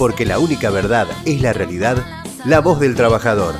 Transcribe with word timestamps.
porque 0.00 0.24
la 0.24 0.38
única 0.38 0.70
verdad 0.70 1.08
es 1.26 1.42
la 1.42 1.52
realidad, 1.52 1.98
la 2.46 2.60
voz 2.60 2.80
del 2.80 2.94
trabajador. 2.94 3.54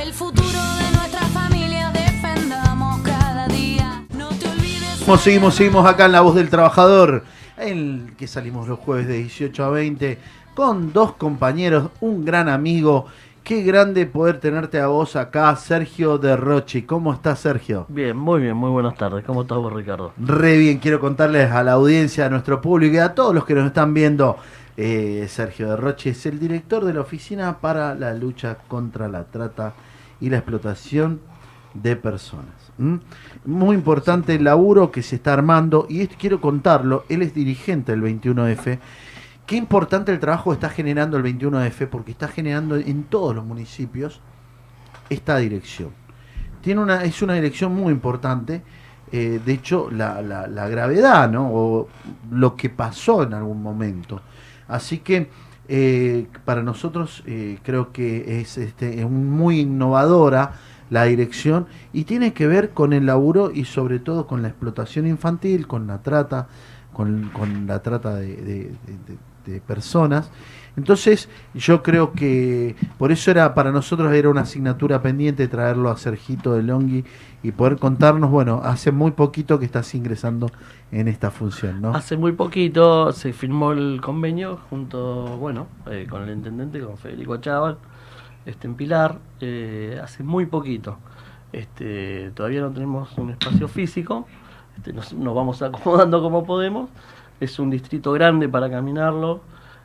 El 0.00 0.12
futuro 0.12 0.46
de 0.46 0.96
nuestra 0.96 1.22
familia 1.32 1.90
defendamos 1.90 3.00
cada 3.00 3.48
día. 3.48 4.04
No 4.16 4.28
te 4.28 4.46
olvides. 4.46 5.00
Seguimos, 5.00 5.20
seguimos, 5.24 5.54
seguimos 5.56 5.86
acá 5.86 6.06
en 6.06 6.12
La 6.12 6.20
Voz 6.20 6.36
del 6.36 6.48
Trabajador, 6.48 7.24
en 7.56 8.06
el 8.06 8.16
que 8.16 8.28
salimos 8.28 8.68
los 8.68 8.78
jueves 8.78 9.08
de 9.08 9.14
18 9.14 9.64
a 9.64 9.70
20, 9.70 10.18
con 10.54 10.92
dos 10.92 11.14
compañeros, 11.14 11.90
un 11.98 12.24
gran 12.24 12.48
amigo. 12.48 13.06
Qué 13.42 13.64
grande 13.64 14.06
poder 14.06 14.38
tenerte 14.38 14.78
a 14.78 14.86
vos 14.86 15.16
acá, 15.16 15.56
Sergio 15.56 16.18
de 16.18 16.36
Rochi. 16.36 16.82
¿Cómo 16.82 17.12
estás, 17.12 17.40
Sergio? 17.40 17.86
Bien, 17.88 18.16
muy 18.16 18.40
bien, 18.40 18.56
muy 18.56 18.70
buenas 18.70 18.94
tardes. 18.94 19.24
¿Cómo 19.24 19.42
estás 19.42 19.58
vos, 19.58 19.72
Ricardo? 19.72 20.12
Re 20.18 20.56
bien, 20.56 20.78
quiero 20.78 21.00
contarles 21.00 21.50
a 21.50 21.64
la 21.64 21.72
audiencia, 21.72 22.26
a 22.26 22.30
nuestro 22.30 22.60
público 22.60 22.94
y 22.94 22.98
a 22.98 23.12
todos 23.12 23.34
los 23.34 23.44
que 23.44 23.54
nos 23.54 23.66
están 23.66 23.92
viendo. 23.92 24.38
Eh, 24.76 25.26
Sergio 25.28 25.68
de 25.70 25.76
Rochi 25.76 26.10
es 26.10 26.26
el 26.26 26.38
director 26.38 26.84
de 26.84 26.94
la 26.94 27.00
Oficina 27.00 27.58
para 27.60 27.94
la 27.94 28.14
Lucha 28.14 28.58
contra 28.68 29.08
la 29.08 29.24
Trata 29.24 29.74
y 30.20 30.30
la 30.30 30.38
Explotación 30.38 31.20
de 31.74 31.96
Personas. 31.96 32.54
Muy 33.44 33.76
importante 33.76 34.34
el 34.34 34.44
laburo 34.44 34.90
que 34.90 35.02
se 35.02 35.16
está 35.16 35.32
armando 35.32 35.86
y 35.88 36.06
quiero 36.08 36.40
contarlo, 36.40 37.04
él 37.08 37.22
es 37.22 37.34
dirigente 37.34 37.92
del 37.92 38.02
21F. 38.02 38.78
Qué 39.46 39.56
importante 39.56 40.10
el 40.10 40.18
trabajo 40.20 40.50
que 40.50 40.54
está 40.54 40.70
generando 40.70 41.16
el 41.16 41.22
21F 41.22 41.86
porque 41.88 42.10
está 42.10 42.28
generando 42.28 42.76
en 42.76 43.04
todos 43.04 43.34
los 43.34 43.44
municipios 43.44 44.20
esta 45.10 45.36
dirección. 45.36 45.90
Tiene 46.62 46.80
una, 46.80 47.04
es 47.04 47.20
una 47.22 47.34
dirección 47.34 47.74
muy 47.74 47.92
importante. 47.92 48.62
eh, 49.12 49.38
de 49.44 49.52
hecho, 49.52 49.90
la- 49.92 50.20
la 50.48 50.66
gravedad, 50.68 51.30
¿no? 51.30 51.48
O 51.52 51.88
lo 52.32 52.56
que 52.56 52.68
pasó 52.70 53.22
en 53.22 53.34
algún 53.34 53.62
momento. 53.62 54.22
Así 54.68 54.98
que 54.98 55.30
eh, 55.68 56.26
para 56.44 56.62
nosotros 56.62 57.22
eh, 57.26 57.58
creo 57.62 57.92
que 57.92 58.40
es 58.40 58.58
este, 58.58 59.00
es 59.00 59.08
muy 59.08 59.60
innovadora 59.60 60.52
la 60.90 61.04
dirección 61.04 61.66
y 61.92 62.04
tiene 62.04 62.34
que 62.34 62.46
ver 62.46 62.70
con 62.70 62.92
el 62.92 63.06
laburo 63.06 63.50
y 63.52 63.64
sobre 63.64 63.98
todo 63.98 64.26
con 64.26 64.42
la 64.42 64.48
explotación 64.48 65.06
infantil, 65.06 65.66
con 65.66 65.86
la 65.86 66.02
trata, 66.02 66.48
con, 66.92 67.30
la 67.66 67.82
trata 67.82 68.14
de- 68.16 68.72
de 69.44 69.60
personas. 69.60 70.30
Entonces, 70.76 71.28
yo 71.54 71.82
creo 71.82 72.12
que 72.12 72.74
por 72.98 73.12
eso 73.12 73.30
era 73.30 73.54
para 73.54 73.70
nosotros 73.70 74.12
era 74.12 74.28
una 74.28 74.40
asignatura 74.40 75.00
pendiente 75.02 75.46
traerlo 75.46 75.90
a 75.90 75.96
Sergito 75.96 76.54
de 76.54 76.62
Longhi 76.64 77.04
y 77.44 77.52
poder 77.52 77.78
contarnos, 77.78 78.30
bueno, 78.30 78.60
hace 78.64 78.90
muy 78.90 79.12
poquito 79.12 79.58
que 79.58 79.66
estás 79.66 79.94
ingresando 79.94 80.50
en 80.90 81.06
esta 81.06 81.30
función, 81.30 81.80
¿no? 81.80 81.94
Hace 81.94 82.16
muy 82.16 82.32
poquito 82.32 83.12
se 83.12 83.32
firmó 83.32 83.72
el 83.72 84.00
convenio 84.02 84.58
junto, 84.68 85.36
bueno, 85.38 85.68
eh, 85.90 86.06
con 86.08 86.22
el 86.22 86.30
intendente, 86.30 86.80
con 86.80 86.96
Federico 86.96 87.36
Chaval, 87.36 87.76
este, 88.44 88.66
en 88.66 88.74
Pilar, 88.74 89.18
eh, 89.40 90.00
hace 90.02 90.24
muy 90.24 90.46
poquito. 90.46 90.98
Este, 91.52 92.32
todavía 92.34 92.62
no 92.62 92.72
tenemos 92.72 93.16
un 93.16 93.30
espacio 93.30 93.68
físico, 93.68 94.26
este, 94.76 94.92
nos 94.92 95.34
vamos 95.34 95.62
acomodando 95.62 96.20
como 96.20 96.44
podemos. 96.44 96.90
Es 97.44 97.58
un 97.58 97.68
distrito 97.68 98.10
grande 98.12 98.48
para 98.48 98.70
caminarlo, 98.70 99.42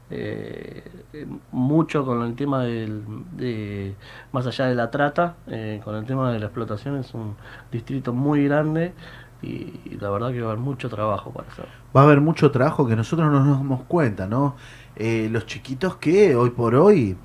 eh, 0.09 0.81
eh, 1.11 1.27
mucho 1.51 2.05
con 2.05 2.23
el 2.23 2.33
tema 2.33 2.63
del, 2.63 3.03
de, 3.33 3.95
más 4.31 4.47
allá 4.47 4.67
de 4.67 4.75
la 4.75 4.89
trata, 4.89 5.35
eh, 5.47 5.81
con 5.83 5.93
el 5.95 6.05
tema 6.05 6.31
de 6.31 6.39
la 6.39 6.45
explotación, 6.45 6.95
es 6.95 7.13
un 7.13 7.35
distrito 7.69 8.13
muy 8.13 8.45
grande 8.45 8.93
y, 9.41 9.97
la 9.99 10.09
verdad 10.09 10.31
que 10.31 10.39
va 10.39 10.47
a 10.47 10.51
haber 10.51 10.63
mucho 10.63 10.89
trabajo 10.89 11.31
para 11.31 11.49
hacer. 11.49 11.65
Va 11.93 12.01
a 12.01 12.03
haber 12.05 12.21
mucho 12.21 12.49
trabajo 12.49 12.87
que 12.87 12.95
nosotros 12.95 13.29
no 13.29 13.43
nos 13.43 13.57
damos 13.57 13.83
cuenta, 13.83 14.25
¿no? 14.25 14.55
Eh, 14.95 15.27
los 15.29 15.45
chiquitos 15.45 15.97
que 15.97 16.35
hoy 16.35 16.51
por 16.51 16.75
hoy 16.75 17.17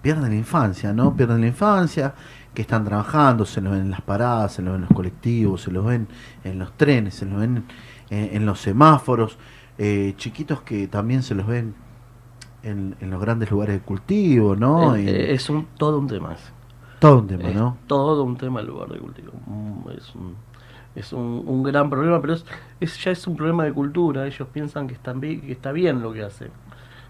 pierden 0.00 0.30
la 0.30 0.36
infancia, 0.36 0.92
¿no? 0.92 1.16
Pierden 1.16 1.40
la 1.40 1.48
infancia, 1.48 2.14
que 2.54 2.62
están 2.62 2.84
trabajando, 2.84 3.44
se 3.46 3.60
los 3.60 3.72
ven 3.72 3.82
en 3.82 3.90
las 3.90 4.02
paradas, 4.02 4.54
se 4.54 4.62
los 4.62 4.72
ven 4.72 4.82
en 4.82 4.88
los 4.88 4.96
colectivos, 4.96 5.62
se 5.62 5.70
los 5.72 5.84
ven 5.84 6.08
en 6.44 6.58
los 6.58 6.72
trenes, 6.76 7.14
se 7.14 7.26
los 7.26 7.38
ven 7.40 7.64
en, 8.10 8.36
en 8.36 8.46
los 8.46 8.60
semáforos, 8.60 9.38
eh, 9.78 10.14
chiquitos 10.16 10.62
que 10.62 10.86
también 10.88 11.22
se 11.22 11.34
los 11.34 11.46
ven 11.46 11.74
en, 12.62 12.96
en 13.00 13.10
los 13.10 13.20
grandes 13.20 13.50
lugares 13.50 13.76
de 13.76 13.82
cultivo, 13.82 14.56
¿no? 14.56 14.96
Eh, 14.96 15.04
eh, 15.06 15.34
es 15.34 15.50
un, 15.50 15.66
todo 15.76 15.98
un 15.98 16.06
tema 16.08 16.36
todo 16.98 17.18
un 17.20 17.26
tema, 17.28 17.50
Es 17.50 17.54
¿no? 17.54 17.78
todo 17.86 18.22
un 18.24 18.36
tema 18.36 18.60
el 18.60 18.66
lugar 18.66 18.88
de 18.90 18.98
cultivo. 18.98 19.32
Mm, 19.46 19.90
Es 19.98 20.14
un, 20.14 20.36
es 20.94 21.12
un, 21.12 21.42
un 21.46 21.62
gran 21.62 21.90
problema, 21.90 22.20
pero 22.20 22.34
es, 22.34 22.44
es- 22.80 23.02
ya 23.04 23.10
es 23.12 23.26
un 23.26 23.36
problema 23.36 23.64
de 23.64 23.72
cultura. 23.72 24.26
Ellos 24.26 24.48
piensan 24.52 24.86
que, 24.88 24.94
están 24.94 25.20
que 25.20 25.52
está 25.52 25.72
bien 25.72 26.02
lo 26.02 26.12
que 26.12 26.22
hacen. 26.24 26.50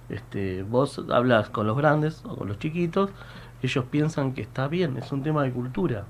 Este, 0.09 0.63
vos 0.65 1.01
hablas 1.11 1.51
con 1.51 1.67
los 1.67 1.77
grandes 1.77 2.23
o 2.27 2.37
con 2.37 2.49
los 2.49 2.59
chiquitos, 2.59 3.11
ellos 3.67 3.85
piensan 3.91 4.33
que 4.35 4.43
está 4.43 4.69
bien, 4.69 4.97
es 4.97 5.13
un 5.13 5.23
tema 5.23 5.43
de 5.43 5.53
cultura 5.53 6.05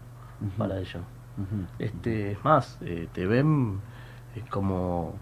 para 0.58 0.78
ellos. 0.78 1.02
Este, 1.78 2.32
es 2.32 2.44
más, 2.44 2.78
eh, 2.82 3.08
te 3.12 3.26
ven 3.26 3.80
eh, 4.36 4.42
como, 4.50 5.14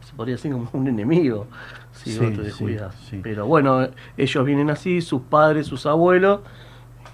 se 0.00 0.14
podría 0.14 0.34
decir, 0.36 0.52
como 0.52 0.68
un 0.72 0.88
enemigo 0.88 1.46
si 1.92 2.10
Sí, 2.10 2.18
vos 2.18 2.32
te 2.34 2.42
descuidas. 2.42 2.94
sí. 3.10 3.20
Pero 3.22 3.46
bueno, 3.46 3.82
eh, 3.84 3.90
ellos 4.16 4.44
vienen 4.44 4.70
así, 4.70 5.00
sus 5.00 5.22
padres, 5.22 5.66
sus 5.66 5.86
abuelos 5.86 6.40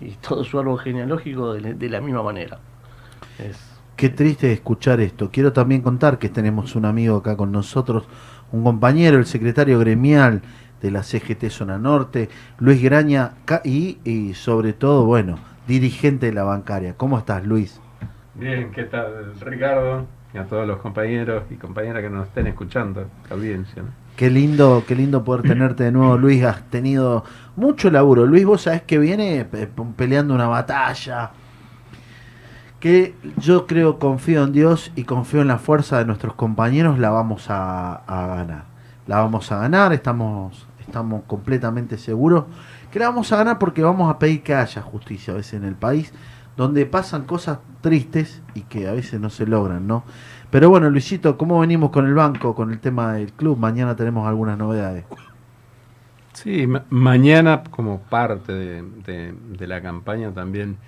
y 0.01 0.13
todo 0.13 0.45
su 0.45 0.59
árbol 0.59 0.79
genealógico 0.81 1.55
de, 1.55 1.61
la- 1.63 1.75
de 1.75 1.91
la 1.91 2.01
misma 2.01 2.23
manera. 2.23 2.61
Es, 3.39 3.81
Qué 3.97 4.09
triste 4.11 4.53
escuchar 4.53 5.01
esto. 5.01 5.31
Quiero 5.31 5.53
también 5.53 5.83
contar 5.83 6.19
que 6.19 6.29
tenemos 6.29 6.77
un 6.77 6.85
amigo 6.85 7.17
acá 7.17 7.37
con 7.37 7.51
nosotros, 7.51 8.05
un 8.53 8.63
compañero, 8.63 9.19
el 9.19 9.27
secretario 9.27 9.79
gremial 9.81 10.43
de 10.83 10.91
la 10.91 11.03
CGT 11.03 11.51
Zona 11.51 11.79
Norte, 11.79 12.29
Luis 12.59 12.83
Graña, 12.83 13.33
y, 13.65 13.99
y 14.05 14.35
sobre 14.35 14.73
todo, 14.73 15.05
bueno, 15.05 15.39
dirigente 15.67 16.27
de 16.27 16.33
la 16.33 16.45
bancaria. 16.45 16.95
¿Cómo 16.97 17.19
estás, 17.19 17.45
Luis? 17.45 17.81
Bien, 18.35 18.71
¿qué 18.73 18.85
tal, 18.85 19.35
Ricardo? 19.41 20.07
Y 20.35 20.39
a 20.39 20.45
todos 20.45 20.67
los 20.67 20.79
compañeros 20.79 21.45
y 21.51 21.55
compañeras 21.55 22.03
que 22.03 22.11
nos 22.11 22.27
estén 22.29 22.47
escuchando, 22.47 23.07
la 23.29 23.37
audiencia. 23.37 23.83
¿no? 23.83 23.89
Qué 24.17 24.31
lindo, 24.31 24.85
qué 24.87 24.95
lindo 24.95 25.25
poder 25.25 25.43
tenerte 25.43 25.85
de 25.85 25.93
nuevo, 25.93 26.19
Luis. 26.19 26.45
Has 26.45 26.63
tenido 26.71 27.25
mucho 27.57 27.91
laburo. 27.91 28.27
Luis, 28.27 28.45
vos 28.45 28.63
sabés 28.63 28.83
que 28.83 28.99
viene 28.99 29.45
pe- 29.45 29.69
peleando 29.97 30.35
una 30.35 30.47
batalla. 30.47 31.31
Que 32.81 33.15
yo 33.39 33.67
creo, 33.67 33.99
confío 33.99 34.45
en 34.45 34.53
Dios 34.53 34.93
y 34.95 35.03
confío 35.05 35.41
en 35.41 35.49
la 35.49 35.59
fuerza 35.59 35.99
de 35.99 36.05
nuestros 36.05 36.35
compañeros, 36.35 36.99
la 37.01 37.11
vamos 37.11 37.51
a, 37.51 37.95
a 38.07 38.27
ganar. 38.37 38.65
La 39.09 39.17
vamos 39.19 39.51
a 39.51 39.59
ganar, 39.59 39.93
estamos, 39.93 40.68
estamos 40.89 41.23
completamente 41.27 41.99
seguros 41.99 42.45
que 42.91 42.99
la 42.99 43.07
vamos 43.09 43.31
a 43.33 43.37
ganar 43.37 43.59
porque 43.59 43.83
vamos 43.83 44.11
a 44.11 44.19
pedir 44.19 44.43
que 44.43 44.55
haya 44.55 44.83
justicia 44.83 45.33
a 45.35 45.37
veces 45.37 45.55
en 45.55 45.65
el 45.65 45.77
país, 45.77 46.13
donde 46.57 46.87
pasan 46.87 47.25
cosas 47.25 47.59
tristes 47.83 48.43
y 48.55 48.63
que 48.63 48.89
a 48.89 48.93
veces 48.93 49.21
no 49.21 49.31
se 49.31 49.47
logran, 49.47 49.87
¿no? 49.87 50.05
Pero 50.51 50.71
bueno, 50.71 50.91
Luisito, 50.91 51.37
¿cómo 51.39 51.61
venimos 51.61 51.91
con 51.91 52.07
el 52.07 52.15
banco, 52.15 52.55
con 52.55 52.73
el 52.73 52.81
tema 52.81 53.13
del 53.15 53.33
club? 53.33 53.59
Mañana 53.59 53.97
tenemos 53.97 54.27
algunas 54.27 54.59
novedades. 54.59 55.05
Sí, 56.33 56.67
ma- 56.67 56.85
mañana 56.91 57.63
como 57.71 58.01
parte 58.03 58.53
de, 58.53 58.83
de- 58.83 59.33
de 59.33 59.67
la 59.67 59.83
campaña 59.83 60.33
también 60.33 60.79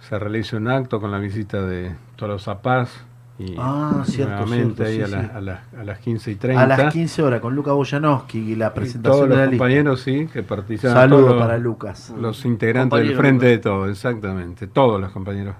se 0.00 0.18
realiza 0.18 0.56
un 0.58 0.68
acto 0.68 1.00
con 1.00 1.12
la 1.12 1.18
visita 1.18 1.62
de 1.62 1.96
Tolosa 2.16 2.62
Paz 2.62 3.06
y 3.40 3.54
Ah, 3.58 4.02
cierto, 4.06 4.32
nuevamente 4.46 4.84
cierto, 4.84 4.84
ahí 4.84 4.96
sí, 4.96 5.02
a, 5.02 5.08
la- 5.08 5.22
sí. 5.24 5.30
a 5.34 5.40
las- 5.40 5.60
a 5.80 5.84
las 5.84 5.98
15 6.00 6.30
y 6.30 6.34
30. 6.36 6.62
A 6.62 6.66
las 6.66 6.92
15 6.92 7.22
horas 7.22 7.40
con 7.40 7.54
Luca 7.54 7.72
Boyanowski 7.72 8.38
y 8.38 8.54
la 8.56 8.66
Y 8.68 8.70
presentación 8.78 9.02
todos 9.02 9.22
de 9.22 9.28
los 9.28 9.38
la 9.38 9.44
lista. 9.46 9.58
compañeros, 9.64 10.00
sí, 10.02 10.28
que 10.32 10.42
participan. 10.42 10.92
Saludo 10.92 11.20
todos 11.20 11.32
los- 11.36 11.42
para 11.42 11.58
Lucas. 11.58 12.14
Los 12.20 12.44
integrantes 12.44 12.98
del 12.98 13.16
Frente 13.16 13.46
Lucas. 13.46 13.50
de 13.50 13.58
Todo, 13.58 13.88
exactamente, 13.88 14.66
todos 14.66 15.00
los 15.00 15.10
compañeros. 15.10 15.54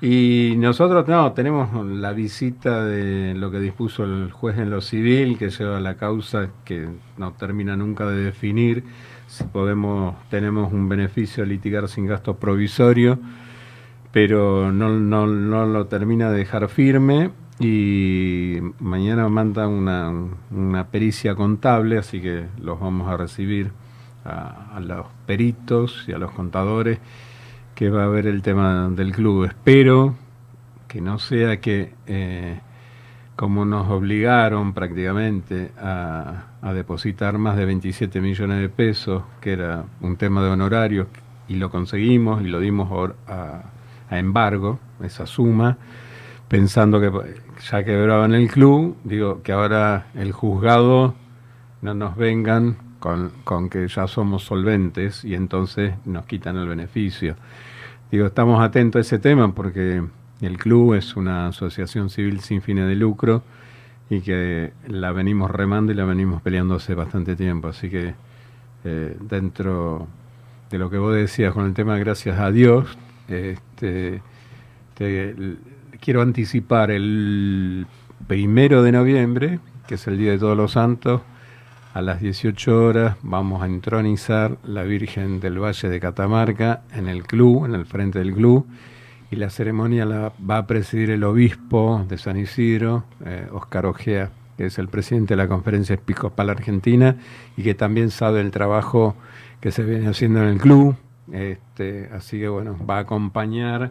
Y 0.00 0.54
nosotros 0.58 1.08
no, 1.08 1.32
tenemos 1.32 1.86
la 1.86 2.12
visita 2.12 2.84
de 2.84 3.34
lo 3.34 3.50
que 3.50 3.60
dispuso 3.60 4.04
el 4.04 4.30
juez 4.30 4.58
en 4.58 4.68
lo 4.68 4.82
civil, 4.82 5.38
que 5.38 5.48
lleva 5.48 5.80
la 5.80 5.94
causa 5.96 6.48
que 6.66 6.88
no 7.16 7.32
termina 7.32 7.76
nunca 7.76 8.04
de 8.06 8.22
definir 8.24 8.84
si 9.26 9.44
podemos, 9.44 10.14
tenemos 10.28 10.70
un 10.72 10.88
beneficio 10.88 11.44
de 11.44 11.48
litigar 11.50 11.88
sin 11.88 12.06
gastos 12.06 12.36
provisorios, 12.36 13.18
pero 14.16 14.72
no, 14.72 14.88
no, 14.88 15.26
no 15.26 15.66
lo 15.66 15.88
termina 15.88 16.30
de 16.30 16.38
dejar 16.38 16.70
firme 16.70 17.32
y 17.60 18.56
mañana 18.80 19.28
manda 19.28 19.68
una, 19.68 20.10
una 20.50 20.86
pericia 20.86 21.34
contable, 21.34 21.98
así 21.98 22.22
que 22.22 22.46
los 22.58 22.80
vamos 22.80 23.10
a 23.10 23.18
recibir 23.18 23.72
a, 24.24 24.80
los 24.80 25.04
peritos 25.26 26.06
y 26.08 26.12
a 26.12 26.18
los 26.18 26.30
contadores 26.30 26.98
que 27.74 27.90
va 27.90 28.04
a 28.04 28.08
ver 28.08 28.26
el 28.26 28.40
tema 28.40 28.88
del 28.88 29.12
club. 29.12 29.44
Espero 29.44 30.14
que 30.88 31.02
no 31.02 31.18
sea 31.18 31.60
que, 31.60 31.92
eh, 32.06 32.58
como 33.36 33.66
nos 33.66 33.86
obligaron 33.90 34.72
prácticamente 34.72 35.72
a, 35.78 36.52
a 36.62 36.72
depositar 36.72 37.36
más 37.36 37.58
de 37.58 37.66
27 37.66 38.18
millones 38.22 38.60
de 38.62 38.70
pesos, 38.70 39.24
que 39.42 39.52
era 39.52 39.84
un 40.00 40.16
tema 40.16 40.42
de 40.42 40.48
honorarios, 40.48 41.06
y 41.48 41.56
lo 41.56 41.70
conseguimos 41.70 42.40
y 42.40 42.46
lo 42.46 42.60
dimos 42.60 43.12
a, 43.28 43.75
a 44.08 44.18
embargo, 44.18 44.78
esa 45.02 45.26
suma, 45.26 45.78
pensando 46.48 47.00
que 47.00 47.10
ya 47.70 47.84
quebraban 47.84 48.34
el 48.34 48.50
club, 48.50 48.96
digo 49.04 49.42
que 49.42 49.52
ahora 49.52 50.06
el 50.14 50.32
juzgado 50.32 51.14
no 51.82 51.94
nos 51.94 52.16
vengan 52.16 52.76
con, 53.00 53.32
con 53.44 53.68
que 53.68 53.86
ya 53.88 54.06
somos 54.06 54.44
solventes 54.44 55.24
y 55.24 55.34
entonces 55.34 55.94
nos 56.04 56.26
quitan 56.26 56.56
el 56.56 56.68
beneficio. 56.68 57.36
Digo, 58.10 58.26
estamos 58.26 58.62
atentos 58.62 58.98
a 58.98 59.00
ese 59.00 59.18
tema 59.18 59.52
porque 59.54 60.02
el 60.40 60.58
club 60.58 60.94
es 60.94 61.16
una 61.16 61.48
asociación 61.48 62.10
civil 62.10 62.40
sin 62.40 62.62
fines 62.62 62.86
de 62.86 62.94
lucro 62.94 63.42
y 64.08 64.20
que 64.20 64.72
la 64.86 65.12
venimos 65.12 65.50
remando 65.50 65.92
y 65.92 65.94
la 65.94 66.04
venimos 66.04 66.42
peleando 66.42 66.76
hace 66.76 66.94
bastante 66.94 67.34
tiempo. 67.34 67.68
Así 67.68 67.90
que 67.90 68.14
eh, 68.84 69.16
dentro 69.20 70.06
de 70.70 70.78
lo 70.78 70.90
que 70.90 70.98
vos 70.98 71.14
decías 71.14 71.52
con 71.52 71.66
el 71.66 71.74
tema 71.74 71.98
gracias 71.98 72.38
a 72.38 72.50
Dios, 72.50 72.96
este, 73.28 74.22
quiero 76.00 76.22
anticipar 76.22 76.90
el 76.90 77.86
primero 78.26 78.82
de 78.82 78.92
noviembre, 78.92 79.60
que 79.86 79.94
es 79.94 80.06
el 80.06 80.18
Día 80.18 80.32
de 80.32 80.38
Todos 80.38 80.56
los 80.56 80.72
Santos, 80.72 81.22
a 81.96 82.02
las 82.02 82.20
18 82.20 82.84
horas 82.84 83.16
vamos 83.22 83.62
a 83.62 83.66
entronizar 83.66 84.58
la 84.64 84.82
Virgen 84.82 85.40
del 85.40 85.58
Valle 85.58 85.88
de 85.88 85.98
Catamarca 85.98 86.82
en 86.92 87.08
el 87.08 87.22
club, 87.22 87.64
en 87.64 87.74
el 87.74 87.86
frente 87.86 88.18
del 88.18 88.34
club, 88.34 88.66
y 89.30 89.36
la 89.36 89.48
ceremonia 89.48 90.04
la 90.04 90.32
va 90.38 90.58
a 90.58 90.66
presidir 90.66 91.08
el 91.10 91.24
obispo 91.24 92.04
de 92.06 92.18
San 92.18 92.36
Isidro, 92.36 93.04
eh, 93.24 93.48
Oscar 93.50 93.86
Ojea, 93.86 94.30
que 94.58 94.66
es 94.66 94.78
el 94.78 94.88
presidente 94.88 95.32
de 95.32 95.38
la 95.38 95.48
Conferencia 95.48 95.94
Episcopal 95.94 96.50
Argentina 96.50 97.16
y 97.56 97.62
que 97.62 97.74
también 97.74 98.10
sabe 98.10 98.42
el 98.42 98.50
trabajo 98.50 99.16
que 99.60 99.70
se 99.70 99.82
viene 99.82 100.06
haciendo 100.08 100.42
en 100.42 100.48
el 100.48 100.58
club. 100.58 100.96
Este, 101.32 102.08
así 102.12 102.38
que 102.38 102.48
bueno, 102.48 102.76
va 102.88 102.98
a 102.98 103.00
acompañar 103.00 103.90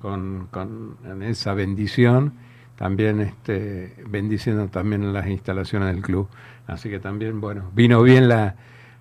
con, 0.00 0.48
con 0.50 0.96
en 1.10 1.22
esa 1.22 1.52
bendición, 1.54 2.32
también 2.76 3.20
este, 3.20 3.94
bendiciendo 4.08 4.68
también 4.68 5.12
las 5.12 5.26
instalaciones 5.28 5.92
del 5.94 6.02
club. 6.02 6.28
Así 6.66 6.88
que 6.90 6.98
también, 7.00 7.40
bueno, 7.40 7.70
vino 7.74 8.02
bien 8.02 8.28
la, 8.28 8.54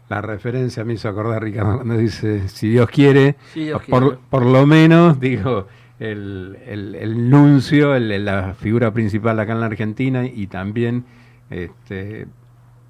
la 0.10 0.22
referencia, 0.22 0.84
me 0.84 0.94
hizo 0.94 1.10
acordar 1.10 1.44
Ricardo 1.44 1.76
cuando 1.78 1.98
dice, 1.98 2.48
si 2.48 2.70
Dios 2.70 2.90
quiere, 2.90 3.36
Dios 3.54 3.82
por, 3.90 4.04
quiere. 4.04 4.18
por 4.30 4.46
lo 4.46 4.66
menos, 4.66 5.20
digo, 5.20 5.68
el, 6.00 6.58
el, 6.66 6.96
el 6.96 7.30
nuncio, 7.30 7.96
el- 7.96 8.26
la 8.26 8.54
figura 8.54 8.92
principal 8.92 9.40
acá 9.40 9.54
en 9.54 9.60
la 9.62 9.66
Argentina 9.68 10.26
y 10.26 10.48
también 10.48 11.06
este, 11.50 12.28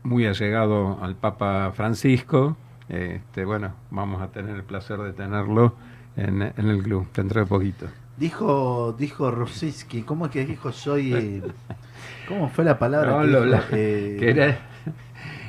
muy 0.04 0.26
allegado 0.26 1.00
al 1.02 1.16
Papa 1.16 1.72
Francisco. 1.76 2.58
Este, 2.90 3.46
bueno, 3.46 3.74
vamos 3.92 4.22
a 4.22 4.28
tener 4.28 4.56
el 4.56 4.64
placer 4.64 5.00
de 5.00 5.14
tenerlo 5.14 5.74
en, 6.16 6.42
en 6.42 6.70
el 6.70 6.84
club 6.84 7.08
dentro 7.14 7.40
de 7.42 7.46
poquito. 7.48 7.88
Dijo, 8.18 8.96
dijo 8.98 9.30
Rosiski, 9.32 10.04
¿cómo 10.04 10.26
es 10.28 10.32
que 10.32 10.46
dijo 10.46 10.72
soy? 10.72 11.14
eh, 11.14 11.42
¿Cómo 12.28 12.50
fue 12.50 12.64
la 12.64 12.78
palabra? 12.80 13.12
No, 13.12 13.22
que 13.22 13.28
lo- 13.28 13.40
dijo? 13.42 13.52
la- 13.52 13.64
Eh, 13.72 14.18
que 14.20 14.30
era, 14.30 14.58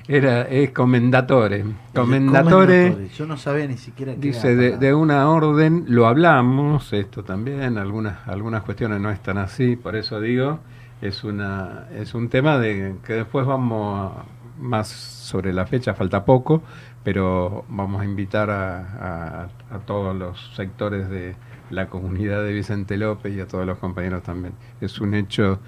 era 0.08 0.42
es 0.42 0.70
comendatore. 0.70 1.64
Comendatore. 1.94 2.44
comendatore. 2.90 3.08
Yo 3.10 3.26
no 3.26 3.36
sabía 3.36 3.66
ni 3.66 3.76
siquiera 3.76 4.14
qué 4.14 4.18
Dice, 4.20 4.52
era 4.68 4.76
de 4.78 4.94
una 4.94 5.28
orden, 5.30 5.84
lo 5.88 6.06
hablamos, 6.06 6.92
esto 6.92 7.22
también, 7.22 7.76
algunas, 7.78 8.26
algunas 8.26 8.62
cuestiones 8.62 9.00
no 9.00 9.10
están 9.10 9.38
así, 9.38 9.76
por 9.76 9.94
eso 9.94 10.20
digo, 10.20 10.58
es, 11.00 11.24
una, 11.24 11.88
es 11.94 12.14
un 12.14 12.28
tema 12.28 12.58
de 12.58 12.96
que 13.04 13.14
después 13.14 13.46
vamos 13.46 14.12
más 14.58 14.88
sobre 14.88 15.52
la 15.52 15.66
fecha, 15.66 15.94
falta 15.94 16.24
poco, 16.24 16.62
pero 17.04 17.64
vamos 17.68 18.00
a 18.02 18.04
invitar 18.04 18.50
a- 18.50 19.48
a 19.70 19.78
todos 19.86 20.16
los 20.16 20.52
sectores 20.56 21.08
de 21.08 21.36
la 21.70 21.88
comunidad 21.88 22.42
de 22.44 22.52
Vicente 22.52 22.96
López 22.96 23.34
y 23.36 23.40
a 23.40 23.46
todos 23.48 23.66
los 23.66 23.78
compañeros 23.78 24.22
también. 24.22 24.54
Es 24.80 25.00
un 25.00 25.14
hecho 25.14 25.60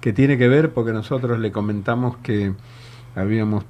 que 0.00 0.12
tiene 0.12 0.38
que 0.38 0.48
ver 0.48 0.72
porque 0.74 0.92
nosotros 0.92 1.38
le 1.38 1.52
comentamos 1.52 2.16
que 2.18 2.54
habíamos 3.14 3.64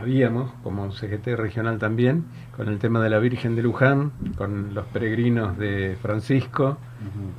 habíamos, 0.00 0.52
como 0.62 0.90
CGT 0.92 1.28
regional 1.36 1.78
también, 1.78 2.24
con 2.56 2.68
el 2.68 2.78
tema 2.78 3.00
de 3.00 3.10
la 3.10 3.18
Virgen 3.18 3.56
de 3.56 3.62
Luján, 3.62 4.12
con 4.36 4.74
los 4.74 4.86
peregrinos 4.86 5.56
de 5.58 5.96
Francisco, 6.00 6.78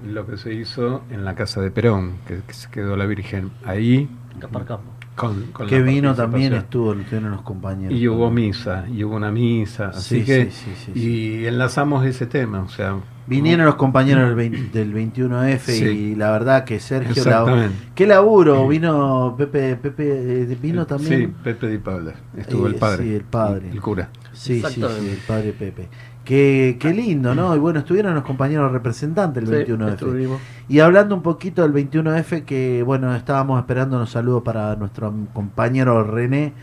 lo 0.05 0.25
que 0.25 0.37
se 0.37 0.53
hizo 0.53 1.03
en 1.09 1.25
la 1.25 1.35
casa 1.35 1.61
de 1.61 1.71
Perón, 1.71 2.17
que, 2.27 2.41
que 2.41 2.53
se 2.53 2.69
quedó 2.69 2.95
la 2.95 3.05
Virgen 3.05 3.51
ahí 3.65 4.09
Aparcamos. 4.41 5.00
Con, 5.15 5.47
con 5.51 5.67
Que 5.67 5.81
vino 5.81 6.15
también, 6.15 6.53
estuvo, 6.53 6.93
estuvieron 6.93 7.31
los 7.31 7.41
compañeros. 7.41 7.97
Y 7.97 8.07
hubo 8.07 8.31
misa, 8.31 8.85
y 8.91 9.03
hubo 9.03 9.15
una 9.15 9.31
misa, 9.31 9.89
así 9.89 10.19
Sí, 10.19 10.25
que 10.25 10.45
sí, 10.51 10.71
sí, 10.85 10.91
sí, 10.93 10.99
y 10.99 11.45
enlazamos 11.45 12.05
ese 12.05 12.25
tema, 12.25 12.61
o 12.61 12.69
sea, 12.69 12.95
Vinieron 13.27 13.65
los 13.65 13.75
compañeros 13.75 14.25
del, 14.25 14.35
20 14.35 14.77
del 14.77 14.93
21F 14.93 15.59
Sí. 15.59 15.85
y 15.85 16.15
la 16.15 16.31
verdad 16.31 16.65
que 16.65 16.79
Sergio... 16.81 17.13
la- 17.23 17.31
Exactamente. 17.31 17.75
¿Qué 17.95 18.05
laburo? 18.07 18.67
Vino 18.67 19.35
Pepe, 19.37 19.75
Pepe 19.77 20.41
eh, 20.51 20.57
vino 20.61 20.85
también. 20.85 21.19
Sí, 21.29 21.33
Pepe 21.43 21.67
Di 21.67 21.77
Paula, 21.77 22.13
estuvo 22.35 22.65
Eh, 22.67 22.71
el 22.71 22.75
padre, 22.75 23.03
sí, 23.03 23.13
el 23.15 23.23
padre. 23.23 23.69
el 23.71 23.79
cura. 23.79 24.09
Sí, 24.33 24.61
sí, 24.61 24.73
sí, 24.73 24.81
el 25.09 25.17
padre 25.25 25.53
Pepe. 25.53 25.87
Qué, 26.23 26.77
qué 26.79 26.93
lindo, 26.93 27.33
¿no? 27.35 27.55
Y 27.55 27.59
bueno, 27.59 27.79
estuvieron 27.79 28.13
los 28.15 28.23
compañeros 28.23 28.71
representantes 28.71 29.43
del 29.43 29.65
Sí, 29.65 29.71
21F. 29.71 29.93
estuvimos. 29.93 30.41
Y 30.67 30.79
hablando 30.79 31.15
un 31.15 31.21
poquito 31.23 31.63
del 31.63 31.73
21F, 31.73 32.45
que 32.45 32.83
bueno, 32.83 33.15
estábamos 33.15 33.59
esperando 33.59 33.97
unos 33.97 34.11
saludos 34.11 34.43
para 34.43 34.75
nuestro 34.75 35.13
compañero 35.33 36.03
René. 36.03 36.53